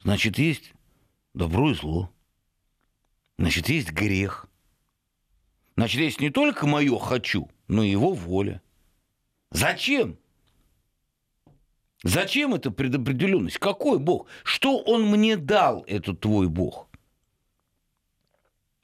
значит, 0.04 0.38
есть 0.38 0.74
добро 1.34 1.72
и 1.72 1.74
зло. 1.74 2.12
Значит, 3.38 3.70
есть 3.70 3.92
грех. 3.92 4.48
Значит, 5.76 6.02
есть 6.02 6.20
не 6.20 6.30
только 6.30 6.68
мое 6.68 7.00
«хочу», 7.00 7.50
но 7.70 7.84
и 7.84 7.89
его 7.89 8.13
воля. 8.13 8.62
Зачем? 9.50 10.18
Зачем 12.03 12.53
эта 12.53 12.71
предопределенность? 12.71 13.57
Какой 13.57 13.99
Бог? 13.99 14.27
Что 14.43 14.77
Он 14.77 15.05
мне 15.05 15.35
дал, 15.35 15.83
этот 15.88 16.21
твой 16.21 16.47
Бог? 16.47 16.88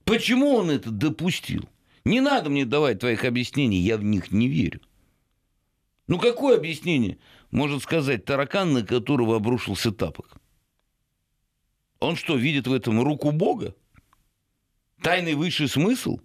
Почему 0.03 0.55
Он 0.55 0.69
это 0.69 0.91
допустил? 0.91 1.69
Не 2.03 2.19
надо 2.19 2.49
мне 2.49 2.65
давать 2.65 2.99
твоих 2.99 3.23
объяснений, 3.23 3.79
я 3.79 3.97
в 3.97 4.03
них 4.03 4.31
не 4.31 4.47
верю. 4.47 4.81
Ну 6.07 6.19
какое 6.19 6.57
объяснение 6.57 7.17
может 7.49 7.81
сказать 7.81 8.25
таракан, 8.25 8.73
на 8.73 8.85
которого 8.85 9.37
обрушился 9.37 9.91
тапок? 9.91 10.37
Он 11.99 12.15
что, 12.15 12.35
видит 12.35 12.67
в 12.67 12.73
этом 12.73 13.01
руку 13.01 13.31
Бога? 13.31 13.73
Тайный 15.01 15.33
высший 15.33 15.67
смысл? 15.67 16.19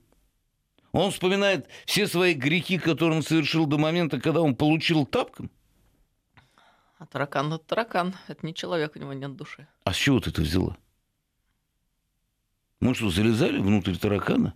Он 0.92 1.12
вспоминает 1.12 1.68
все 1.86 2.06
свои 2.08 2.34
грехи, 2.34 2.76
которые 2.78 3.18
он 3.18 3.22
совершил 3.22 3.66
до 3.66 3.78
момента, 3.78 4.20
когда 4.20 4.42
он 4.42 4.56
получил 4.56 5.06
тапком. 5.06 5.50
А 7.00 7.06
таракан 7.06 7.50
это 7.50 7.64
таракан. 7.64 8.14
Это 8.28 8.44
не 8.44 8.54
человек, 8.54 8.94
у 8.94 8.98
него 8.98 9.14
нет 9.14 9.34
души. 9.34 9.66
А 9.84 9.92
с 9.94 9.96
чего 9.96 10.20
ты 10.20 10.28
это 10.28 10.42
взяла? 10.42 10.76
Мы 12.78 12.94
что, 12.94 13.08
залезали 13.08 13.58
внутрь 13.58 13.96
таракана? 13.96 14.54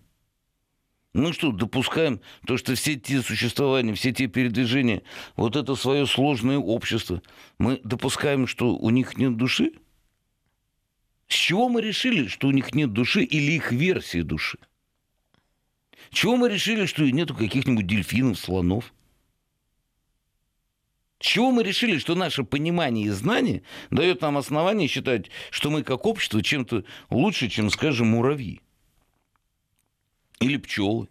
Мы 1.14 1.32
что, 1.32 1.52
допускаем 1.52 2.20
то, 2.46 2.58
что 2.58 2.74
все 2.74 2.96
те 2.96 3.22
существования, 3.22 3.94
все 3.94 4.12
те 4.12 4.26
передвижения, 4.26 5.02
вот 5.36 5.56
это 5.56 5.74
свое 5.74 6.06
сложное 6.06 6.58
общество, 6.58 7.22
мы 7.56 7.80
допускаем, 7.82 8.46
что 8.46 8.76
у 8.76 8.90
них 8.90 9.16
нет 9.16 9.38
души? 9.38 9.72
С 11.28 11.34
чего 11.34 11.70
мы 11.70 11.80
решили, 11.80 12.26
что 12.26 12.48
у 12.48 12.50
них 12.50 12.74
нет 12.74 12.92
души 12.92 13.22
или 13.22 13.52
их 13.52 13.72
версии 13.72 14.20
души? 14.20 14.58
Чего 16.10 16.36
мы 16.36 16.50
решили, 16.50 16.84
что 16.84 17.08
нету 17.08 17.34
каких-нибудь 17.34 17.86
дельфинов, 17.86 18.38
слонов? 18.38 18.92
Чего 21.18 21.50
мы 21.50 21.62
решили, 21.62 21.98
что 21.98 22.14
наше 22.14 22.44
понимание 22.44 23.06
и 23.06 23.10
знание 23.10 23.62
дает 23.90 24.20
нам 24.20 24.36
основание 24.36 24.88
считать, 24.88 25.30
что 25.50 25.70
мы 25.70 25.82
как 25.82 26.06
общество 26.06 26.42
чем-то 26.42 26.84
лучше, 27.10 27.48
чем, 27.48 27.70
скажем, 27.70 28.08
муравьи? 28.08 28.60
Или 30.40 30.56
пчелы? 30.56 31.08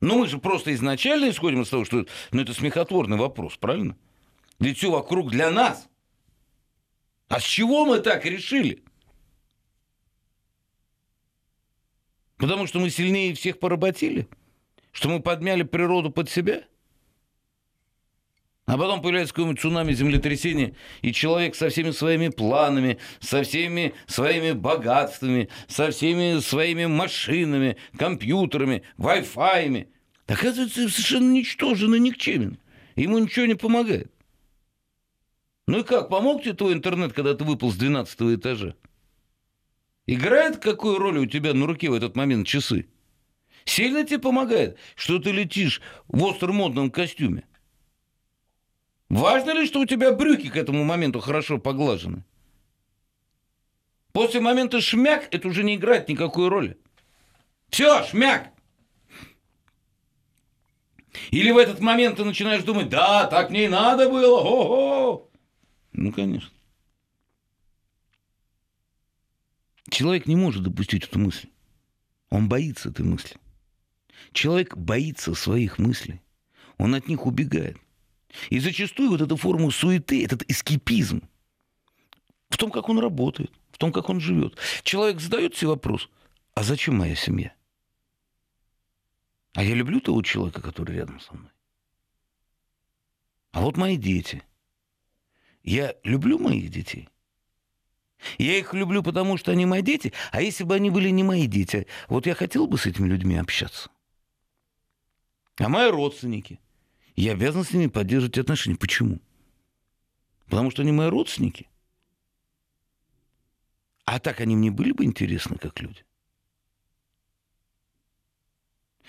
Ну, 0.00 0.18
мы 0.18 0.26
же 0.26 0.38
просто 0.38 0.74
изначально 0.74 1.30
исходим 1.30 1.62
из 1.62 1.68
того, 1.68 1.84
что 1.84 2.06
ну, 2.32 2.42
это 2.42 2.54
смехотворный 2.54 3.16
вопрос, 3.16 3.56
правильно? 3.56 3.96
Ведь 4.58 4.78
все 4.78 4.90
вокруг 4.90 5.30
для 5.30 5.50
нас. 5.50 5.88
А 7.28 7.40
с 7.40 7.44
чего 7.44 7.84
мы 7.84 8.00
так 8.00 8.24
решили? 8.24 8.82
Потому 12.36 12.66
что 12.66 12.80
мы 12.80 12.90
сильнее 12.90 13.34
всех 13.34 13.60
поработили? 13.60 14.28
Что 14.90 15.08
мы 15.08 15.20
подмяли 15.20 15.62
природу 15.62 16.10
под 16.10 16.28
себя? 16.28 16.64
А 18.72 18.78
потом 18.78 19.02
появляется 19.02 19.34
какое-нибудь 19.34 19.60
цунами, 19.60 19.92
землетрясение, 19.92 20.74
и 21.02 21.12
человек 21.12 21.54
со 21.54 21.68
всеми 21.68 21.90
своими 21.90 22.28
планами, 22.28 22.96
со 23.20 23.42
всеми 23.42 23.92
своими 24.06 24.52
богатствами, 24.52 25.50
со 25.68 25.90
всеми 25.90 26.40
своими 26.40 26.86
машинами, 26.86 27.76
компьютерами, 27.98 28.82
вай-фаями, 28.96 29.88
оказывается 30.26 30.88
совершенно 30.88 31.32
ничтожен 31.32 31.94
и 31.96 31.98
никчемен. 31.98 32.58
Ему 32.96 33.18
ничего 33.18 33.44
не 33.44 33.56
помогает. 33.56 34.10
Ну 35.66 35.80
и 35.80 35.82
как, 35.82 36.08
помог 36.08 36.42
тебе 36.42 36.54
твой 36.54 36.72
интернет, 36.72 37.12
когда 37.12 37.34
ты 37.34 37.44
выпал 37.44 37.72
с 37.72 37.76
12 37.76 38.22
этажа? 38.38 38.74
Играет 40.06 40.56
какую 40.56 40.96
роль 40.96 41.18
у 41.18 41.26
тебя 41.26 41.52
на 41.52 41.66
руке 41.66 41.90
в 41.90 41.94
этот 41.94 42.16
момент 42.16 42.46
часы? 42.46 42.86
Сильно 43.66 44.02
тебе 44.06 44.18
помогает, 44.18 44.78
что 44.96 45.18
ты 45.18 45.30
летишь 45.30 45.82
в 46.08 46.24
остромодном 46.24 46.90
костюме? 46.90 47.44
Важно 49.12 49.50
ли, 49.50 49.66
что 49.66 49.80
у 49.80 49.84
тебя 49.84 50.10
брюки 50.10 50.48
к 50.48 50.56
этому 50.56 50.84
моменту 50.84 51.20
хорошо 51.20 51.58
поглажены? 51.58 52.24
После 54.12 54.40
момента 54.40 54.80
шмяк 54.80 55.28
это 55.30 55.48
уже 55.48 55.64
не 55.64 55.76
играет 55.76 56.08
никакой 56.08 56.48
роли. 56.48 56.78
Все, 57.68 58.06
шмяк! 58.06 58.48
Или 61.30 61.50
в 61.50 61.58
этот 61.58 61.80
момент 61.80 62.16
ты 62.16 62.24
начинаешь 62.24 62.62
думать, 62.62 62.88
да, 62.88 63.26
так 63.26 63.50
мне 63.50 63.66
и 63.66 63.68
надо 63.68 64.08
было, 64.08 64.40
ого! 64.40 65.28
Ну, 65.92 66.10
конечно. 66.10 66.50
Человек 69.90 70.24
не 70.24 70.36
может 70.36 70.62
допустить 70.62 71.04
эту 71.04 71.18
мысль. 71.18 71.48
Он 72.30 72.48
боится 72.48 72.88
этой 72.88 73.04
мысли. 73.04 73.36
Человек 74.32 74.74
боится 74.74 75.34
своих 75.34 75.78
мыслей. 75.78 76.22
Он 76.78 76.94
от 76.94 77.08
них 77.08 77.26
убегает. 77.26 77.76
И 78.50 78.58
зачастую 78.58 79.10
вот 79.10 79.20
эта 79.20 79.36
форма 79.36 79.70
суеты, 79.70 80.24
этот 80.24 80.48
эскипизм 80.50 81.28
в 82.48 82.56
том, 82.56 82.70
как 82.70 82.88
он 82.88 82.98
работает, 82.98 83.52
в 83.70 83.78
том, 83.78 83.92
как 83.92 84.08
он 84.08 84.20
живет. 84.20 84.56
Человек 84.82 85.20
задает 85.20 85.56
себе 85.56 85.68
вопрос, 85.68 86.08
а 86.54 86.62
зачем 86.62 86.96
моя 86.96 87.14
семья? 87.14 87.54
А 89.54 89.62
я 89.62 89.74
люблю 89.74 90.00
того 90.00 90.22
человека, 90.22 90.62
который 90.62 90.96
рядом 90.96 91.20
со 91.20 91.34
мной. 91.34 91.50
А 93.52 93.60
вот 93.60 93.76
мои 93.76 93.96
дети. 93.96 94.42
Я 95.62 95.94
люблю 96.02 96.38
моих 96.38 96.70
детей. 96.70 97.08
Я 98.38 98.58
их 98.58 98.72
люблю, 98.72 99.02
потому 99.02 99.36
что 99.36 99.52
они 99.52 99.66
мои 99.66 99.82
дети. 99.82 100.12
А 100.30 100.40
если 100.40 100.64
бы 100.64 100.74
они 100.74 100.90
были 100.90 101.10
не 101.10 101.22
мои 101.22 101.46
дети, 101.46 101.86
вот 102.08 102.26
я 102.26 102.34
хотел 102.34 102.66
бы 102.66 102.78
с 102.78 102.86
этими 102.86 103.08
людьми 103.08 103.36
общаться. 103.36 103.90
А 105.58 105.68
мои 105.68 105.90
родственники– 105.90 106.58
я 107.16 107.32
обязан 107.32 107.64
с 107.64 107.72
ними 107.72 107.88
поддерживать 107.88 108.38
отношения. 108.38 108.76
Почему? 108.76 109.20
Потому 110.46 110.70
что 110.70 110.82
они 110.82 110.92
мои 110.92 111.08
родственники. 111.08 111.68
А 114.04 114.18
так 114.18 114.40
они 114.40 114.56
мне 114.56 114.70
были 114.70 114.92
бы 114.92 115.04
интересны, 115.04 115.56
как 115.56 115.80
люди. 115.80 116.04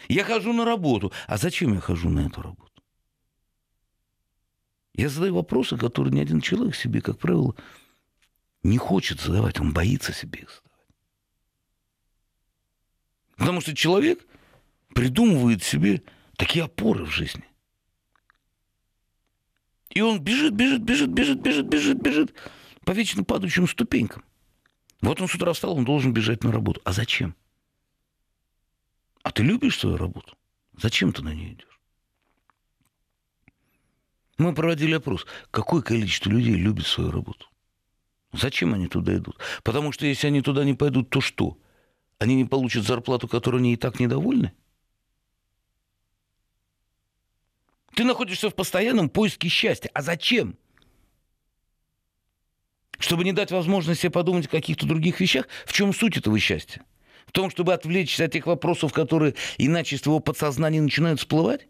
Я 0.09 0.23
хожу 0.23 0.53
на 0.53 0.65
работу. 0.65 1.11
А 1.27 1.37
зачем 1.37 1.73
я 1.73 1.79
хожу 1.79 2.09
на 2.09 2.27
эту 2.27 2.41
работу? 2.41 2.83
Я 4.93 5.09
задаю 5.09 5.35
вопросы, 5.35 5.77
которые 5.77 6.13
ни 6.13 6.19
один 6.19 6.41
человек 6.41 6.75
себе, 6.75 7.01
как 7.01 7.17
правило, 7.17 7.55
не 8.61 8.77
хочет 8.77 9.19
задавать. 9.19 9.59
Он 9.59 9.73
боится 9.73 10.13
себе 10.13 10.41
их 10.41 10.49
задавать. 10.49 10.63
Потому 13.37 13.61
что 13.61 13.75
человек 13.75 14.25
придумывает 14.93 15.63
себе 15.63 16.03
такие 16.37 16.65
опоры 16.65 17.05
в 17.05 17.09
жизни. 17.09 17.43
И 19.93 20.01
он 20.01 20.19
бежит, 20.19 20.53
бежит, 20.53 20.81
бежит, 20.81 21.11
бежит, 21.11 21.39
бежит, 21.39 21.67
бежит, 21.67 22.01
бежит 22.01 22.33
по 22.83 22.91
вечно 22.91 23.23
падающим 23.23 23.67
ступенькам. 23.67 24.23
Вот 25.01 25.21
он 25.21 25.27
с 25.27 25.35
утра 25.35 25.53
встал, 25.53 25.77
он 25.77 25.85
должен 25.85 26.13
бежать 26.13 26.43
на 26.43 26.51
работу. 26.51 26.81
А 26.83 26.93
зачем? 26.93 27.35
А 29.21 29.31
ты 29.31 29.43
любишь 29.43 29.77
свою 29.77 29.97
работу? 29.97 30.35
Зачем 30.81 31.13
ты 31.13 31.21
на 31.21 31.33
нее 31.33 31.53
идешь? 31.53 31.79
Мы 34.39 34.55
проводили 34.55 34.95
опрос. 34.95 35.27
Какое 35.51 35.83
количество 35.83 36.31
людей 36.31 36.55
любит 36.55 36.87
свою 36.87 37.11
работу? 37.11 37.47
Зачем 38.31 38.73
они 38.73 38.87
туда 38.87 39.15
идут? 39.15 39.37
Потому 39.61 39.91
что 39.91 40.07
если 40.07 40.25
они 40.25 40.41
туда 40.41 40.63
не 40.63 40.73
пойдут, 40.73 41.11
то 41.11 41.21
что? 41.21 41.59
Они 42.17 42.33
не 42.35 42.45
получат 42.45 42.85
зарплату, 42.85 43.27
которой 43.27 43.57
они 43.57 43.73
и 43.73 43.77
так 43.77 43.99
недовольны? 43.99 44.53
Ты 47.95 48.03
находишься 48.03 48.49
в 48.49 48.55
постоянном 48.55 49.09
поиске 49.09 49.49
счастья. 49.49 49.89
А 49.93 50.01
зачем? 50.01 50.57
Чтобы 52.97 53.23
не 53.23 53.33
дать 53.33 53.51
возможность 53.51 54.01
себе 54.01 54.11
подумать 54.11 54.47
о 54.47 54.49
каких-то 54.49 54.87
других 54.87 55.19
вещах. 55.19 55.47
В 55.65 55.73
чем 55.73 55.93
суть 55.93 56.17
этого 56.17 56.39
счастья? 56.39 56.83
В 57.25 57.31
том, 57.31 57.49
чтобы 57.49 57.73
отвлечься 57.73 58.25
от 58.25 58.31
тех 58.31 58.47
вопросов, 58.47 58.93
которые 58.93 59.35
иначе 59.57 59.95
из 59.95 60.01
твоего 60.01 60.19
подсознания 60.19 60.81
начинают 60.81 61.19
всплывать? 61.19 61.67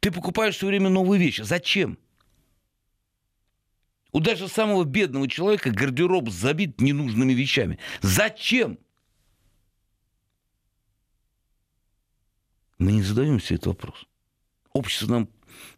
Ты 0.00 0.12
покупаешь 0.12 0.56
все 0.56 0.66
время 0.66 0.88
новые 0.88 1.20
вещи. 1.20 1.42
Зачем? 1.42 1.98
У 4.12 4.20
даже 4.20 4.46
самого 4.46 4.84
бедного 4.84 5.28
человека 5.28 5.70
гардероб 5.70 6.28
забит 6.28 6.80
ненужными 6.80 7.32
вещами. 7.32 7.78
Зачем? 8.02 8.78
Мы 12.78 12.92
не 12.92 13.02
задаем 13.02 13.40
себе 13.40 13.56
этот 13.56 13.66
вопрос. 13.68 14.06
Общество 14.74 15.06
нам 15.10 15.28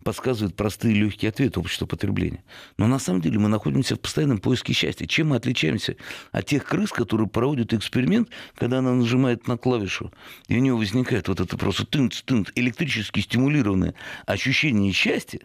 подсказывает 0.04 0.54
простые 0.54 0.94
легкие 0.94 1.30
ответы 1.30 1.58
общества 1.58 1.86
потребления. 1.86 2.44
Но 2.78 2.86
на 2.86 2.98
самом 2.98 3.20
деле 3.20 3.38
мы 3.38 3.48
находимся 3.48 3.96
в 3.96 4.00
постоянном 4.00 4.38
поиске 4.38 4.72
счастья. 4.72 5.06
Чем 5.06 5.28
мы 5.28 5.36
отличаемся 5.36 5.96
от 6.30 6.46
тех 6.46 6.64
крыс, 6.64 6.90
которые 6.90 7.28
проводят 7.28 7.72
эксперимент, 7.72 8.28
когда 8.54 8.78
она 8.78 8.92
нажимает 8.92 9.48
на 9.48 9.56
клавишу, 9.56 10.12
и 10.48 10.56
у 10.56 10.60
нее 10.60 10.74
возникает 10.74 11.28
вот 11.28 11.40
это 11.40 11.56
просто 11.56 11.84
тынц-тынц, 11.84 12.52
электрически 12.54 13.20
стимулированное 13.20 13.94
ощущение 14.26 14.92
счастья, 14.92 15.40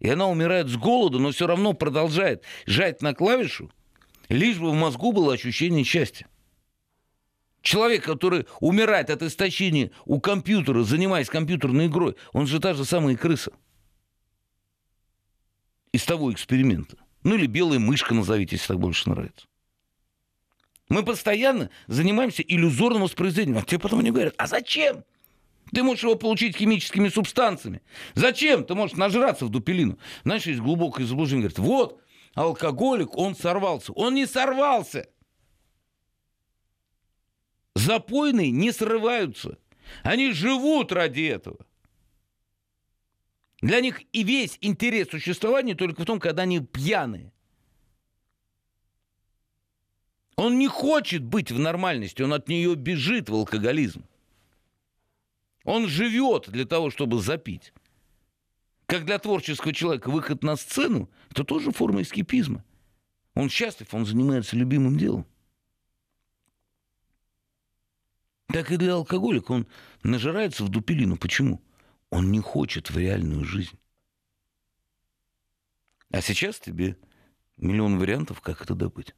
и 0.00 0.08
она 0.08 0.28
умирает 0.28 0.68
с 0.68 0.76
голода, 0.76 1.18
но 1.18 1.32
все 1.32 1.46
равно 1.46 1.72
продолжает 1.72 2.42
жать 2.66 3.02
на 3.02 3.14
клавишу, 3.14 3.70
лишь 4.28 4.58
бы 4.58 4.70
в 4.70 4.74
мозгу 4.74 5.12
было 5.12 5.34
ощущение 5.34 5.84
счастья. 5.84 6.26
Человек, 7.62 8.04
который 8.04 8.46
умирает 8.60 9.10
от 9.10 9.22
истощения 9.22 9.90
у 10.04 10.20
компьютера, 10.20 10.82
занимаясь 10.84 11.28
компьютерной 11.28 11.86
игрой, 11.86 12.16
он 12.32 12.46
же 12.46 12.60
та 12.60 12.74
же 12.74 12.84
самая 12.84 13.16
крыса. 13.16 13.52
Из 15.92 16.04
того 16.04 16.32
эксперимента. 16.32 16.96
Ну 17.24 17.34
или 17.34 17.46
белая 17.46 17.78
мышка 17.78 18.14
назовите, 18.14 18.56
если 18.56 18.68
так 18.68 18.78
больше 18.78 19.08
нравится. 19.10 19.46
Мы 20.88 21.02
постоянно 21.04 21.70
занимаемся 21.86 22.42
иллюзорным 22.42 23.02
воспроизведением. 23.02 23.58
А 23.58 23.62
тебе 23.62 23.78
потом 23.78 24.00
они 24.00 24.10
говорят, 24.10 24.34
а 24.38 24.46
зачем? 24.46 25.04
Ты 25.72 25.82
можешь 25.82 26.04
его 26.04 26.14
получить 26.14 26.56
химическими 26.56 27.08
субстанциями. 27.08 27.82
Зачем? 28.14 28.64
Ты 28.64 28.74
можешь 28.74 28.96
нажраться 28.96 29.44
в 29.44 29.50
дупелину. 29.50 29.98
Знаешь, 30.24 30.46
есть 30.46 30.60
глубокое 30.60 31.04
заблуждение. 31.04 31.48
Говорит, 31.48 31.58
вот, 31.58 32.00
алкоголик, 32.34 33.16
он 33.18 33.36
сорвался. 33.36 33.92
Он 33.92 34.14
не 34.14 34.26
сорвался. 34.26 35.08
Запойные 37.78 38.50
не 38.50 38.72
срываются. 38.72 39.56
Они 40.02 40.32
живут 40.32 40.90
ради 40.90 41.22
этого. 41.22 41.58
Для 43.60 43.80
них 43.80 44.02
и 44.12 44.24
весь 44.24 44.58
интерес 44.60 45.08
существования 45.10 45.76
только 45.76 46.02
в 46.02 46.04
том, 46.04 46.18
когда 46.18 46.42
они 46.42 46.60
пьяные. 46.60 47.32
Он 50.34 50.58
не 50.58 50.66
хочет 50.66 51.22
быть 51.22 51.52
в 51.52 51.58
нормальности, 51.58 52.22
он 52.22 52.32
от 52.32 52.48
нее 52.48 52.74
бежит 52.74 53.28
в 53.28 53.34
алкоголизм. 53.34 54.04
Он 55.64 55.86
живет 55.86 56.48
для 56.48 56.64
того, 56.64 56.90
чтобы 56.90 57.20
запить. 57.20 57.72
Как 58.86 59.04
для 59.04 59.18
творческого 59.18 59.72
человека 59.72 60.10
выход 60.10 60.42
на 60.42 60.56
сцену– 60.56 61.08
это 61.30 61.44
тоже 61.44 61.70
форма 61.72 62.02
эскипизма. 62.02 62.64
Он 63.34 63.48
счастлив, 63.48 63.92
он 63.94 64.04
занимается 64.04 64.56
любимым 64.56 64.98
делом. 64.98 65.26
Так 68.52 68.72
и 68.72 68.76
для 68.76 68.94
алкоголика. 68.94 69.52
Он 69.52 69.66
нажирается 70.02 70.64
в 70.64 70.68
дупелину. 70.68 71.16
Почему? 71.16 71.62
Он 72.10 72.32
не 72.32 72.40
хочет 72.40 72.90
в 72.90 72.98
реальную 72.98 73.44
жизнь. 73.44 73.78
А 76.10 76.22
сейчас 76.22 76.58
тебе 76.58 76.96
миллион 77.58 77.98
вариантов, 77.98 78.40
как 78.40 78.62
это 78.62 78.74
добыть. 78.74 79.14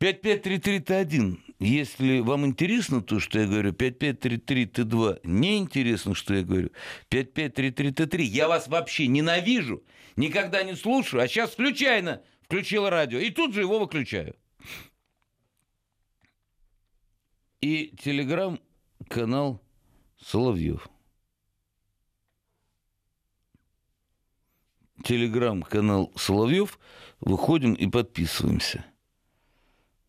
5533Т1. 0.00 1.38
Если 1.58 2.20
вам 2.20 2.44
интересно 2.44 3.00
то, 3.00 3.20
что 3.20 3.38
я 3.38 3.46
говорю, 3.46 3.70
5533Т2 3.72 5.20
не 5.22 5.56
интересно, 5.56 6.14
что 6.14 6.34
я 6.34 6.42
говорю, 6.42 6.70
5533Т3 7.10 8.20
я 8.22 8.48
вас 8.48 8.68
вообще 8.68 9.06
ненавижу, 9.06 9.82
никогда 10.16 10.64
не 10.64 10.74
слушаю, 10.74 11.22
а 11.22 11.28
сейчас 11.28 11.54
случайно 11.54 12.20
включил 12.42 12.90
радио 12.90 13.18
и 13.18 13.30
тут 13.30 13.54
же 13.54 13.62
его 13.62 13.78
выключаю. 13.78 14.36
И 17.60 17.96
телеграм-канал 17.98 19.62
Соловьев. 20.20 20.88
Телеграм-канал 25.04 26.12
Соловьев. 26.16 26.78
Выходим 27.20 27.72
и 27.74 27.86
подписываемся. 27.86 28.84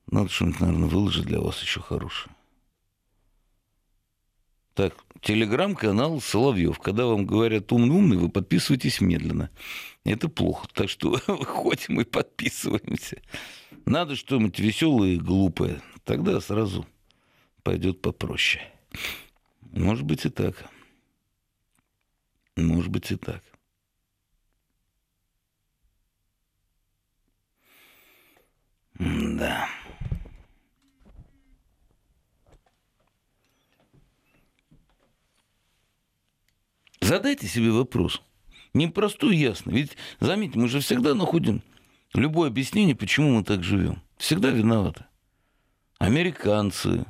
Надо 0.08 0.30
что-нибудь, 0.30 0.60
наверное, 0.60 0.90
выложить 0.90 1.26
для 1.26 1.40
вас 1.40 1.62
еще 1.62 1.80
хорошее. 1.80 2.36
Так, 4.74 4.94
телеграм-канал 5.22 6.20
Соловьев. 6.20 6.80
Когда 6.80 7.06
вам 7.06 7.26
говорят 7.26 7.72
умный-умный, 7.72 8.18
вы 8.18 8.30
подписываетесь 8.30 9.02
медленно. 9.02 9.50
Это 10.04 10.28
плохо. 10.28 10.68
Так 10.74 10.90
что 10.90 11.18
выходим 11.28 12.02
и 12.02 12.04
подписываемся. 12.04 13.22
Надо 13.86 14.16
что-нибудь 14.16 14.60
веселое 14.60 15.12
и 15.12 15.18
глупое. 15.18 15.82
Тогда 16.04 16.40
сразу 16.42 16.86
пойдет 17.68 18.02
попроще. 18.02 18.64
Может 19.74 20.06
быть 20.06 20.24
и 20.26 20.30
так. 20.30 20.56
Может 22.56 22.88
быть 22.88 23.12
и 23.12 23.18
так. 23.18 23.44
Да. 28.98 29.68
Задайте 37.02 37.48
себе 37.48 37.72
вопрос. 37.72 38.22
Непростой, 38.74 39.36
ясно. 39.36 39.72
Ведь, 39.72 39.98
заметьте, 40.22 40.58
мы 40.58 40.70
же 40.70 40.80
всегда 40.80 41.16
находим 41.16 41.62
любое 42.14 42.48
объяснение, 42.48 42.96
почему 42.96 43.32
мы 43.32 43.44
так 43.44 43.62
живем. 43.62 44.02
Всегда 44.16 44.52
виноваты. 44.52 45.04
Американцы, 46.00 47.06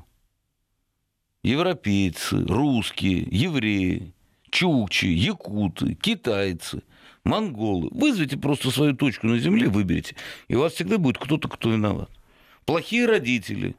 европейцы, 1.48 2.44
русские, 2.46 3.28
евреи, 3.32 4.14
чукчи, 4.50 5.06
якуты, 5.06 5.96
китайцы, 5.96 6.84
монголы. 7.24 7.90
Вызовите 7.92 8.38
просто 8.38 8.70
свою 8.72 8.94
точку 8.96 9.28
на 9.28 9.40
земле, 9.40 9.70
выберите, 9.70 10.16
и 10.48 10.56
у 10.56 10.60
вас 10.60 10.74
всегда 10.74 10.98
будет 10.98 11.18
кто-то, 11.18 11.48
кто 11.48 11.72
виноват. 11.72 12.12
Плохие 12.66 13.06
родители, 13.06 13.76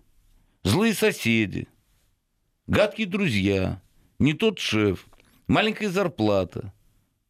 злые 0.64 0.94
соседи, 0.94 1.68
гадкие 2.66 3.06
друзья, 3.06 3.82
не 4.18 4.32
тот 4.32 4.58
шеф, 4.58 5.06
маленькая 5.46 5.90
зарплата, 5.90 6.72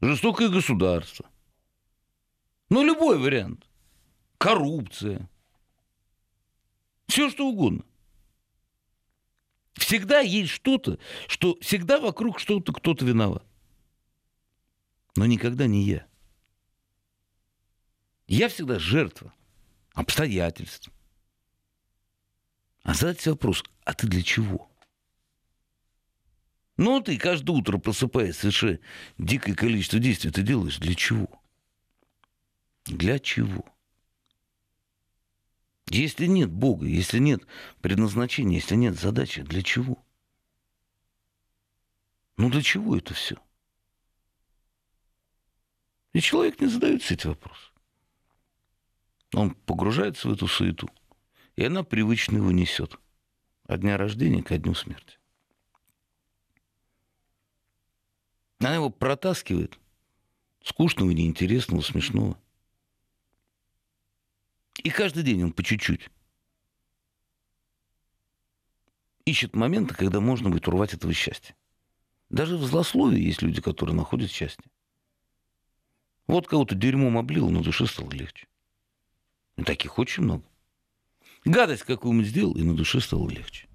жестокое 0.00 0.48
государство. 0.48 1.26
Ну, 2.70 2.84
любой 2.84 3.18
вариант. 3.18 3.66
Коррупция. 4.36 5.28
Все 7.08 7.30
что 7.30 7.48
угодно. 7.48 7.82
Всегда 9.78 10.20
есть 10.20 10.50
что-то, 10.50 10.98
что 11.28 11.56
всегда 11.60 12.00
вокруг 12.00 12.40
что-то 12.40 12.72
кто-то 12.72 13.04
виноват. 13.04 13.44
Но 15.16 15.24
никогда 15.26 15.66
не 15.66 15.84
я. 15.84 16.06
Я 18.26 18.48
всегда 18.48 18.78
жертва 18.78 19.32
обстоятельств. 19.94 20.90
А 22.82 22.94
задать 22.94 23.26
вопрос, 23.26 23.62
а 23.84 23.94
ты 23.94 24.06
для 24.06 24.22
чего? 24.22 24.70
Ну, 26.76 27.00
ты 27.00 27.18
каждое 27.18 27.52
утро 27.52 27.78
просыпаясь, 27.78 28.36
совершая 28.36 28.80
дикое 29.16 29.54
количество 29.54 29.98
действий, 29.98 30.30
ты 30.30 30.42
делаешь 30.42 30.78
для 30.78 30.94
чего? 30.94 31.42
Для 32.84 33.18
чего? 33.18 33.64
Если 35.90 36.26
нет 36.26 36.50
Бога, 36.50 36.86
если 36.86 37.18
нет 37.18 37.46
предназначения, 37.80 38.56
если 38.56 38.74
нет 38.74 38.98
задачи, 38.98 39.42
для 39.42 39.62
чего? 39.62 40.04
Ну, 42.36 42.50
для 42.50 42.62
чего 42.62 42.96
это 42.96 43.14
все? 43.14 43.36
И 46.12 46.20
человек 46.20 46.60
не 46.60 46.66
задается 46.66 47.14
эти 47.14 47.26
вопросы. 47.26 47.70
Он 49.34 49.50
погружается 49.50 50.28
в 50.28 50.32
эту 50.32 50.46
суету, 50.46 50.88
и 51.56 51.64
она 51.64 51.82
привычно 51.84 52.36
его 52.36 52.50
несет. 52.50 52.98
От 53.64 53.80
дня 53.80 53.98
рождения 53.98 54.42
к 54.42 54.56
дню 54.56 54.74
смерти. 54.74 55.18
Она 58.60 58.74
его 58.74 58.90
протаскивает. 58.90 59.78
Скучного, 60.62 61.10
неинтересного, 61.10 61.82
смешного. 61.82 62.38
И 64.78 64.90
каждый 64.90 65.22
день 65.22 65.42
он 65.44 65.52
по 65.52 65.62
чуть-чуть 65.62 66.10
ищет 69.28 69.54
моменты, 69.54 69.94
когда 69.94 70.20
можно 70.20 70.50
будет 70.50 70.66
урвать 70.68 70.94
этого 70.94 71.12
счастья. 71.12 71.54
Даже 72.30 72.56
в 72.56 72.64
злословии 72.64 73.20
есть 73.20 73.42
люди, 73.42 73.60
которые 73.60 73.94
находят 73.94 74.30
счастье. 74.30 74.64
Вот 76.26 76.46
кого-то 76.46 76.74
дерьмом 76.74 77.16
облил, 77.16 77.48
но 77.50 77.62
душе 77.62 77.86
стало 77.86 78.10
легче. 78.10 78.46
И 79.56 79.62
таких 79.62 79.98
очень 79.98 80.24
много. 80.24 80.44
Гадость 81.44 81.84
какую-нибудь 81.84 82.28
сделал, 82.28 82.54
и 82.54 82.62
на 82.62 82.74
душе 82.74 83.00
стало 83.00 83.28
легче. 83.28 83.66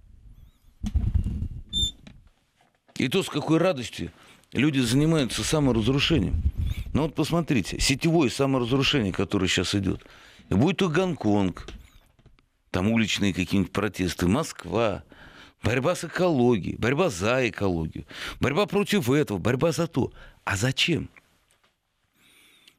И 2.95 3.07
то, 3.07 3.23
с 3.23 3.29
какой 3.29 3.57
радостью 3.57 4.11
люди 4.51 4.79
занимаются 4.79 5.43
саморазрушением. 5.43 6.41
Ну 6.93 7.03
вот 7.03 7.15
посмотрите, 7.15 7.79
сетевое 7.79 8.29
саморазрушение, 8.29 9.11
которое 9.11 9.47
сейчас 9.47 9.73
идет. 9.73 10.05
И 10.49 10.53
будет 10.53 10.77
то 10.77 10.89
Гонконг, 10.89 11.67
там 12.71 12.91
уличные 12.91 13.33
какие-нибудь 13.33 13.71
протесты, 13.71 14.27
Москва, 14.27 15.03
борьба 15.63 15.95
с 15.95 16.03
экологией, 16.03 16.75
борьба 16.77 17.09
за 17.09 17.49
экологию, 17.49 18.05
борьба 18.39 18.65
против 18.65 19.09
этого, 19.09 19.37
борьба 19.37 19.71
за 19.71 19.87
то. 19.87 20.11
А 20.43 20.57
зачем? 20.57 21.09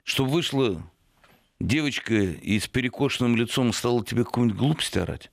Чтобы 0.04 0.30
вышла 0.30 0.82
девочка 1.60 2.14
и 2.14 2.58
с 2.58 2.68
перекошенным 2.68 3.36
лицом 3.36 3.72
стала 3.72 4.04
тебе 4.04 4.24
какую-нибудь 4.24 4.58
глупость 4.58 4.96
орать? 4.96 5.30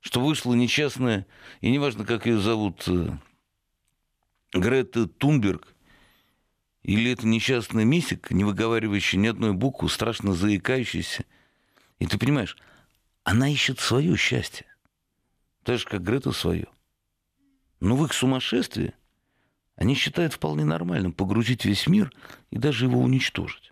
Что 0.00 0.20
вышла 0.20 0.54
несчастная, 0.54 1.26
и 1.60 1.70
неважно, 1.70 2.04
как 2.04 2.26
ее 2.26 2.40
зовут, 2.40 2.84
э, 2.88 3.10
Грета 4.52 5.06
Тунберг 5.06 5.74
или 6.88 7.10
это 7.10 7.26
несчастный 7.26 7.84
мисик, 7.84 8.30
не 8.30 8.44
выговаривающий 8.44 9.18
ни 9.18 9.26
одной 9.26 9.52
буквы, 9.52 9.90
страшно 9.90 10.32
заикающийся. 10.32 11.26
И 11.98 12.06
ты 12.06 12.16
понимаешь, 12.16 12.56
она 13.24 13.46
ищет 13.50 13.78
свое 13.78 14.16
счастье. 14.16 14.64
Так 15.64 15.78
же, 15.78 15.84
как 15.84 16.02
Грета 16.02 16.32
свое. 16.32 16.66
Но 17.80 17.94
в 17.94 18.06
их 18.06 18.14
сумасшествии 18.14 18.94
они 19.76 19.94
считают 19.94 20.32
вполне 20.32 20.64
нормальным 20.64 21.12
погрузить 21.12 21.66
весь 21.66 21.86
мир 21.88 22.10
и 22.48 22.56
даже 22.56 22.86
его 22.86 23.02
уничтожить. 23.02 23.70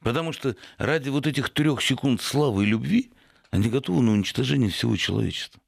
Потому 0.00 0.32
что 0.32 0.56
ради 0.76 1.08
вот 1.08 1.26
этих 1.26 1.48
трех 1.48 1.80
секунд 1.80 2.20
славы 2.20 2.64
и 2.64 2.68
любви 2.68 3.10
они 3.50 3.70
готовы 3.70 4.02
на 4.02 4.12
уничтожение 4.12 4.68
всего 4.68 4.94
человечества. 4.98 5.62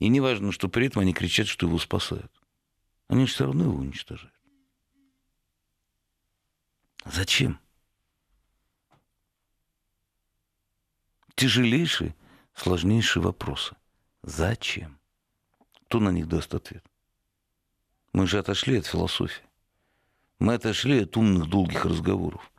И 0.00 0.08
не 0.08 0.20
важно, 0.20 0.52
что 0.52 0.68
при 0.68 0.88
этом 0.88 1.00
они 1.00 1.14
кричат, 1.14 1.46
что 1.46 1.66
его 1.66 1.78
спасают. 1.78 2.30
Они 3.08 3.24
все 3.24 3.46
равно 3.46 3.64
его 3.64 3.78
уничтожают. 3.78 4.35
Зачем? 7.06 7.60
Тяжелейшие, 11.36 12.14
сложнейшие 12.54 13.22
вопросы. 13.22 13.76
Зачем? 14.22 14.98
Кто 15.84 16.00
на 16.00 16.10
них 16.10 16.28
даст 16.28 16.54
ответ? 16.54 16.84
Мы 18.12 18.26
же 18.26 18.38
отошли 18.38 18.78
от 18.78 18.86
философии. 18.86 19.44
Мы 20.38 20.54
отошли 20.54 21.02
от 21.02 21.16
умных 21.16 21.48
долгих 21.48 21.84
разговоров. 21.84 22.50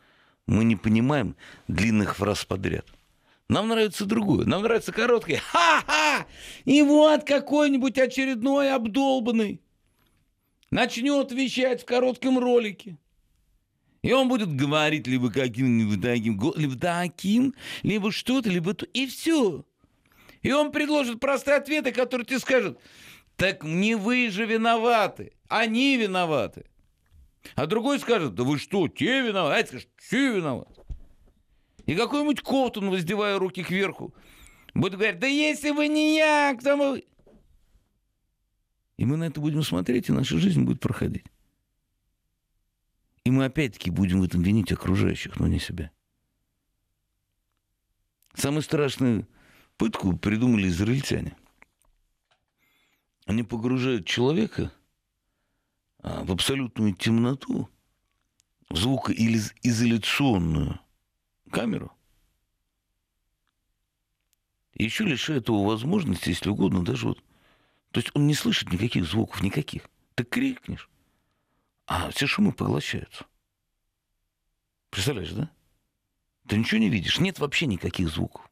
Мы 0.45 0.63
не 0.63 0.75
понимаем 0.75 1.35
длинных 1.67 2.15
фраз 2.15 2.45
подряд. 2.45 2.85
Нам 3.49 3.67
нравится 3.67 4.05
другое. 4.05 4.45
Нам 4.45 4.63
нравится 4.63 4.91
короткое. 4.91 5.39
Ха-ха! 5.39 6.25
И 6.63 6.81
вот 6.81 7.25
какой-нибудь 7.25 7.97
очередной 7.97 8.73
обдолбанный 8.73 9.61
начнет 10.71 11.31
вещать 11.31 11.81
в 11.81 11.85
коротком 11.85 12.39
ролике. 12.39 12.97
И 14.01 14.13
он 14.13 14.27
будет 14.27 14.55
говорить 14.55 15.07
либо 15.07 15.31
каким-нибудь 15.31 16.01
таким, 16.01 16.39
либо 16.55 16.77
таким, 16.77 17.53
либо 17.83 18.11
что-то, 18.11 18.49
либо 18.49 18.73
то. 18.73 18.85
И 18.85 19.07
все. 19.07 19.65
И 20.41 20.51
он 20.51 20.71
предложит 20.71 21.19
простые 21.19 21.57
ответы, 21.57 21.91
которые 21.91 22.25
тебе 22.25 22.39
скажут, 22.39 22.79
так 23.35 23.63
не 23.63 23.95
вы 23.95 24.29
же 24.29 24.45
виноваты, 24.45 25.33
они 25.47 25.97
виноваты. 25.97 26.65
А 27.55 27.65
другой 27.65 27.99
скажет, 27.99 28.35
да 28.35 28.43
вы 28.43 28.57
что, 28.57 28.87
те 28.87 29.21
виноваты, 29.21 29.55
а 29.55 29.59
это 29.59 29.69
скажет, 29.69 29.89
все 29.97 30.35
виноваты. 30.35 30.81
И 31.85 31.95
какой-нибудь 31.95 32.41
Ковтун, 32.41 32.89
воздевая 32.89 33.39
руки 33.39 33.63
кверху, 33.63 34.13
будет 34.73 34.95
говорить, 34.95 35.19
да 35.19 35.27
если 35.27 35.71
вы 35.71 35.87
не 35.87 36.17
я, 36.17 36.55
кто 36.59 36.75
вы? 36.75 37.05
И 38.97 39.05
мы 39.05 39.15
на 39.15 39.25
это 39.25 39.39
будем 39.39 39.63
смотреть, 39.63 40.09
и 40.09 40.11
наша 40.11 40.37
жизнь 40.37 40.63
будет 40.63 40.81
проходить. 40.81 41.25
И 43.27 43.29
мы 43.29 43.43
опять-таки 43.43 43.91
будем 43.91 44.21
в 44.21 44.23
этом 44.23 44.41
винить 44.41 44.71
окружающих, 44.71 45.37
но 45.37 45.47
не 45.47 45.59
себя. 45.59 45.91
Самую 48.35 48.61
страшную 48.61 49.27
пытку 49.75 50.15
придумали 50.15 50.69
израильтяне. 50.69 51.35
Они 53.25 53.43
погружают 53.43 54.07
человека 54.07 54.71
а, 55.99 56.23
в 56.23 56.31
абсолютную 56.31 56.95
темноту, 56.95 57.67
в 58.69 58.77
звукоизоляционную 58.77 60.79
камеру, 61.51 61.91
еще 64.73 65.03
лишают 65.03 65.49
его 65.49 65.65
возможности, 65.65 66.29
если 66.29 66.47
угодно, 66.47 66.85
даже 66.85 67.09
вот... 67.09 67.21
То 67.91 67.99
есть 67.99 68.11
он 68.13 68.25
не 68.25 68.35
слышит 68.35 68.71
никаких 68.71 69.03
звуков, 69.03 69.43
никаких. 69.43 69.89
Ты 70.15 70.23
крикнешь, 70.23 70.89
а 71.87 72.11
все 72.11 72.27
шумы 72.27 72.51
поглощаются. 72.51 73.25
Представляешь, 74.89 75.31
да? 75.31 75.49
Ты 76.47 76.57
ничего 76.57 76.79
не 76.79 76.89
видишь, 76.89 77.19
нет 77.19 77.39
вообще 77.39 77.65
никаких 77.65 78.09
звуков. 78.09 78.49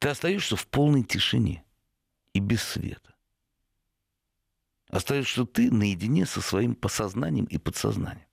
Ты 0.00 0.08
остаешься 0.08 0.56
в 0.56 0.66
полной 0.66 1.04
тишине 1.04 1.64
и 2.32 2.40
без 2.40 2.62
света. 2.62 3.14
Остаешься 4.88 5.46
ты 5.46 5.70
наедине 5.70 6.26
со 6.26 6.40
своим 6.40 6.74
посознанием 6.74 7.44
и 7.46 7.56
подсознанием. 7.56 8.28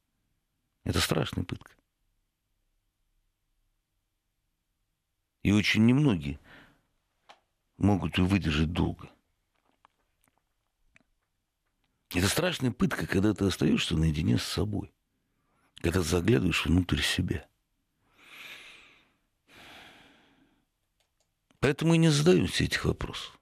Это 0.83 0.99
страшная 0.99 1.43
пытка. 1.43 1.71
И 5.43 5.51
очень 5.51 5.85
немногие 5.85 6.39
могут 7.77 8.17
ее 8.17 8.25
выдержать 8.25 8.73
долго. 8.73 9.09
Это 12.09 12.27
страшная 12.27 12.71
пытка, 12.71 13.05
когда 13.05 13.33
ты 13.33 13.45
остаешься 13.45 13.95
наедине 13.95 14.37
с 14.37 14.43
собой, 14.43 14.91
когда 15.81 16.01
заглядываешь 16.01 16.65
внутрь 16.65 17.01
себя. 17.01 17.47
Поэтому 21.59 21.93
и 21.93 21.97
не 21.97 22.09
задаем 22.09 22.47
все 22.47 22.65
этих 22.65 22.85
вопросов. 22.85 23.39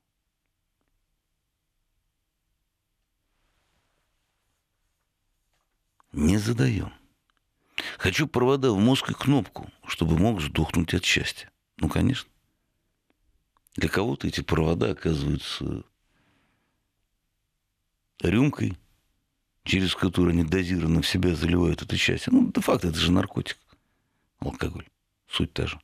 Не 6.12 6.38
задаем. 6.38 6.92
Хочу 8.00 8.28
провода 8.28 8.72
в 8.72 8.80
мозг 8.80 9.12
и 9.12 9.14
кнопку, 9.14 9.72
чтобы 9.86 10.18
мог 10.18 10.42
сдохнуть 10.42 10.94
от 10.94 11.06
счастья. 11.06 11.52
Ну, 11.78 11.90
конечно. 11.90 12.30
Для 13.76 13.88
кого-то 13.88 14.28
эти 14.28 14.42
провода 14.42 14.92
оказываются 14.92 15.84
рюмкой, 18.30 18.78
через 19.64 19.96
которую 19.96 20.32
они 20.32 20.44
дозированно 20.44 21.02
в 21.02 21.08
себя 21.08 21.36
заливают 21.36 21.82
это 21.82 21.98
счастье. 21.98 22.32
Ну, 22.32 22.52
де-факто 22.54 22.88
это 22.88 22.98
же 22.98 23.12
наркотик. 23.12 23.58
Алкоголь. 24.40 24.88
Суть 25.28 25.54
та 25.54 25.68
же. 25.68 25.80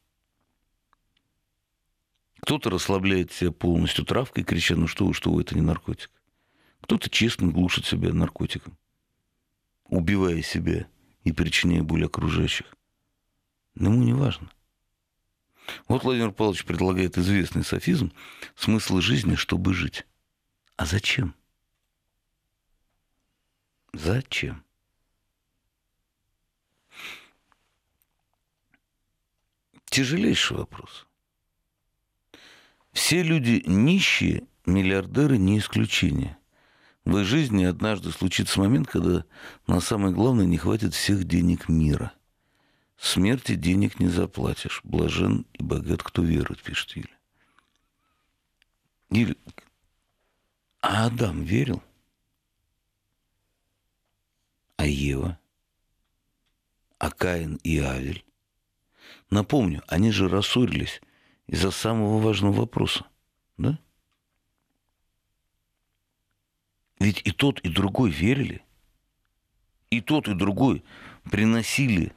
Кто-то 2.42 2.70
расслабляет 2.70 3.32
себя 3.32 3.52
полностью 3.52 4.06
травкой, 4.06 4.44
крича, 4.44 4.76
ну 4.76 4.88
что 4.88 5.06
вы, 5.06 5.14
что 5.14 5.32
вы, 5.32 5.42
это 5.42 5.56
не 5.56 5.62
наркотик. 5.62 6.12
Кто-то 6.82 7.10
честно 7.10 7.48
глушит 7.48 7.86
себя 7.86 8.12
наркотиком, 8.12 8.78
убивая 9.86 10.42
себя 10.42 10.88
и 11.24 11.32
причиняя 11.32 11.84
боль 11.84 12.06
окружающих. 12.06 12.76
Но 13.76 13.92
ему 13.92 14.04
не 14.04 14.14
важно. 14.14 14.50
Вот 15.88 16.04
Владимир 16.04 16.32
Павлович 16.32 16.66
предлагает 16.66 17.18
известный 17.18 17.64
софизм 17.64 18.12
«смысл 18.56 19.00
жизни, 19.00 19.36
чтобы 19.36 19.74
жить». 19.74 20.06
А 20.76 20.86
зачем? 20.86 21.36
Зачем? 23.94 24.64
Тяжелейший 29.86 30.58
вопрос. 30.58 31.06
Все 32.92 33.22
люди 33.22 33.64
нищие, 33.66 34.44
миллиардеры 34.66 35.38
не 35.38 35.60
исключение. 35.60 36.38
В 37.06 37.18
их 37.18 37.26
жизни 37.26 37.64
однажды 37.64 38.12
случится 38.12 38.60
момент, 38.60 38.88
когда 38.88 39.26
на 39.68 39.80
самое 39.82 40.14
главное 40.14 40.46
не 40.46 40.58
хватит 40.58 40.94
всех 40.94 41.26
денег 41.26 41.70
мира– 41.70 42.14
Смерти 43.04 43.56
денег 43.56 44.00
не 44.00 44.08
заплатишь. 44.08 44.80
Блажен 44.86 45.46
и 45.52 45.62
богат, 45.62 46.02
кто 46.02 46.22
верует, 46.22 46.64
пишет 46.64 46.92
Юля. 46.92 47.18
Юля, 49.10 49.36
а 50.80 51.08
Адам 51.08 51.44
верил? 51.44 51.84
А 54.84 54.86
Ева? 54.86 55.40
А 56.98 57.10
Каин 57.10 57.56
и 57.64 57.80
Авель? 57.80 58.26
Напомню, 59.30 59.82
они 59.88 60.12
же 60.12 60.28
рассорились 60.28 61.02
из-за 61.48 61.72
самого 61.72 62.20
важного 62.20 62.52
вопроса. 62.52 63.06
Да? 63.56 63.80
Ведь 67.00 67.22
и 67.24 67.32
тот, 67.32 67.62
и 67.62 67.70
другой 67.70 68.12
верили. 68.12 68.62
И 69.90 70.02
тот, 70.02 70.28
и 70.28 70.34
другой 70.34 70.84
приносили 71.32 72.14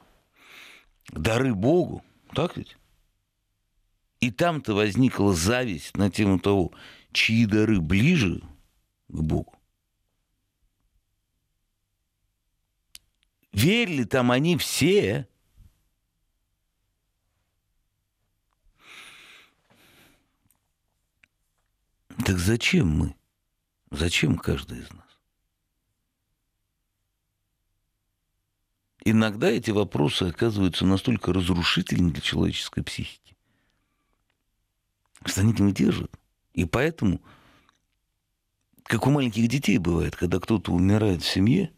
дары 1.07 1.55
Богу, 1.55 2.03
так 2.33 2.57
ведь? 2.57 2.75
И 4.19 4.29
там-то 4.29 4.73
возникла 4.73 5.33
зависть 5.33 5.95
на 5.95 6.11
тему 6.11 6.37
того, 6.37 6.73
чьи 7.13 7.45
дары 7.45 7.79
ближе 7.79 8.41
к 9.07 9.21
Богу. 9.21 9.56
Верили 13.57 14.03
там 14.03 14.29
они 14.29 14.55
все. 14.55 15.27
Так 22.23 22.37
зачем 22.37 22.87
мы? 22.87 23.15
Зачем 23.89 24.37
каждый 24.37 24.79
из 24.79 24.91
нас? 24.91 25.07
иногда 29.09 29.49
эти 29.49 29.71
вопросы 29.71 30.23
оказываются 30.23 30.85
настолько 30.85 31.31
разрушительными 31.31 32.11
для 32.11 32.21
человеческой 32.21 32.83
психики, 32.83 33.37
что 35.25 35.41
они 35.41 35.53
не 35.53 35.61
выдерживают. 35.61 36.13
И 36.53 36.65
поэтому, 36.65 37.21
как 38.83 39.07
у 39.07 39.11
маленьких 39.11 39.47
детей 39.47 39.77
бывает, 39.77 40.15
когда 40.15 40.39
кто-то 40.41 40.73
умирает 40.73 41.21
в 41.21 41.27
семье, 41.27 41.71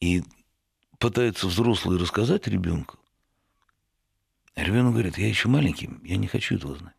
и 0.00 0.22
пытается 0.98 1.46
взрослый 1.46 1.98
рассказать 1.98 2.46
ребенку, 2.46 2.98
ребенок 4.54 4.92
говорит, 4.92 5.18
я 5.18 5.28
еще 5.28 5.48
маленький, 5.48 5.90
я 6.04 6.16
не 6.16 6.26
хочу 6.26 6.56
этого 6.56 6.76
знать. 6.76 6.94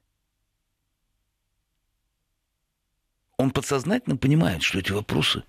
Он 3.37 3.51
подсознательно 3.51 4.17
понимает, 4.17 4.63
что 4.63 4.79
эти 4.79 4.91
вопросы 4.91 5.43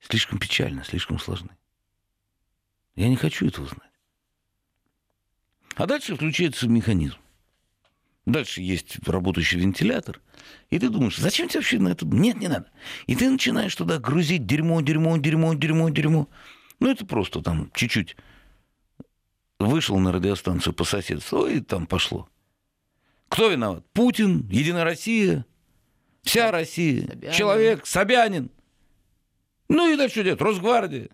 слишком 0.00 0.38
печальны, 0.38 0.84
слишком 0.84 1.18
сложны. 1.18 1.50
Я 2.96 3.08
не 3.08 3.16
хочу 3.16 3.46
этого 3.46 3.68
знать. 3.68 3.90
А 5.76 5.86
дальше 5.86 6.16
включается 6.16 6.66
механизм. 6.66 7.18
Дальше 8.26 8.60
есть 8.60 8.98
работающий 9.08 9.60
вентилятор. 9.60 10.20
И 10.68 10.78
ты 10.78 10.90
думаешь, 10.90 11.16
зачем 11.16 11.48
тебе 11.48 11.60
вообще 11.60 11.78
на 11.78 11.90
это? 11.90 12.04
Нет, 12.04 12.36
не 12.36 12.48
надо. 12.48 12.70
И 13.06 13.14
ты 13.14 13.30
начинаешь 13.30 13.74
туда 13.74 13.98
грузить 13.98 14.44
дерьмо, 14.44 14.80
дерьмо, 14.80 15.16
дерьмо, 15.16 15.54
дерьмо, 15.54 15.88
дерьмо. 15.88 16.28
Ну, 16.80 16.90
это 16.90 17.04
просто 17.06 17.42
там 17.42 17.70
чуть-чуть 17.74 18.16
вышел 19.58 19.98
на 19.98 20.12
радиостанцию 20.12 20.72
по 20.74 20.84
соседству, 20.84 21.46
и 21.46 21.60
там 21.60 21.86
пошло. 21.86 22.28
Кто 23.28 23.50
виноват? 23.50 23.84
Путин, 23.92 24.48
Единая 24.48 24.84
Россия, 24.84 25.44
вся 26.22 26.50
Россия, 26.50 27.06
Собянин. 27.06 27.32
человек, 27.32 27.86
Собянин. 27.86 28.50
Ну 29.68 29.92
и 29.92 29.96
дальше 29.96 30.14
что 30.16 30.24
делать? 30.24 30.40
Росгвардия. 30.40 31.08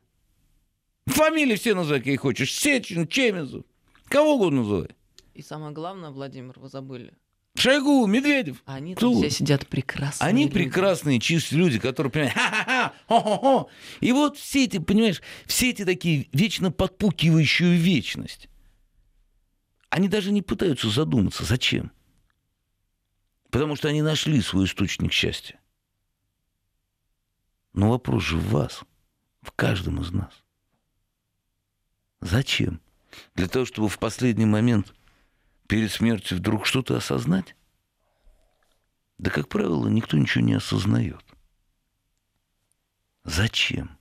Фамилии 1.07 1.57
все 1.57 1.75
называй, 1.75 1.99
какие 2.01 2.17
хочешь. 2.17 2.53
Сечин, 2.55 3.07
Чемезов. 3.09 3.65
Кого 4.07 4.35
угодно 4.37 4.61
называй. 4.62 4.91
И 5.35 5.43
самое 5.43 5.73
главное, 5.73 6.11
Владимир, 6.11 6.59
вы 6.59 6.69
забыли. 6.69 7.15
Шойгу, 7.57 8.07
Медведев. 8.07 8.63
Они 8.67 8.95
Кто? 8.95 9.15
все 9.17 9.31
сидят 9.31 9.67
прекрасные 9.69 10.29
Они 10.29 10.45
люди. 10.45 10.55
прекрасные, 10.55 11.21
чистые 11.21 11.61
люди, 11.61 11.79
которые 11.79 12.11
понимают, 12.11 12.35
ха-ха-ха, 12.35 12.95
хо-хо-хо. 13.07 13.71
И 14.01 14.13
вот 14.13 14.37
все 14.37 14.65
эти, 14.65 14.79
понимаешь, 14.79 15.23
все 15.47 15.71
эти 15.71 15.85
такие 15.85 16.29
вечно 16.33 16.73
подпукивающую 16.73 17.77
вечность. 17.79 18.49
Они 19.89 20.09
даже 20.09 20.33
не 20.33 20.43
пытаются 20.43 20.89
задуматься, 20.91 21.45
зачем. 21.45 21.93
Потому 23.51 23.77
что 23.77 23.87
они 23.89 24.03
нашли 24.03 24.41
свой 24.41 24.65
источник 24.65 25.13
счастья. 25.13 25.61
Но 27.73 27.91
вопрос 27.91 28.25
же 28.25 28.37
в 28.37 28.49
вас, 28.51 28.83
в 29.43 29.53
каждом 29.53 30.01
из 30.03 30.11
нас. 30.11 30.33
Зачем? 32.21 32.81
Для 33.37 33.47
того, 33.47 33.65
чтобы 33.65 33.89
в 33.89 33.99
последний 34.01 34.47
момент 34.47 34.93
перед 35.67 35.91
смертью 35.91 36.39
вдруг 36.39 36.67
что-то 36.67 36.97
осознать? 36.97 37.55
Да, 39.19 39.31
как 39.31 39.49
правило, 39.49 39.89
никто 39.89 40.17
ничего 40.17 40.45
не 40.45 40.55
осознает. 40.55 41.25
Зачем? 43.25 43.97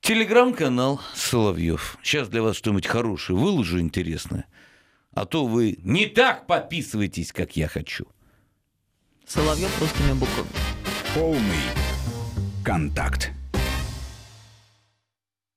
Телеграм-канал 0.00 1.00
Соловьев. 1.14 1.98
Сейчас 2.02 2.28
для 2.28 2.42
вас 2.42 2.56
что-нибудь 2.56 2.86
хорошее 2.86 3.38
выложу, 3.38 3.80
интересное. 3.80 4.46
А 5.12 5.26
то 5.26 5.46
вы 5.46 5.78
не 5.82 6.06
так 6.06 6.46
подписываетесь, 6.46 7.32
как 7.32 7.56
я 7.56 7.66
хочу. 7.66 8.06
Соловьев 9.26 9.80
русскими 9.80 10.12
буквами. 10.12 10.48
Полный 11.14 11.64
контакт. 12.64 13.32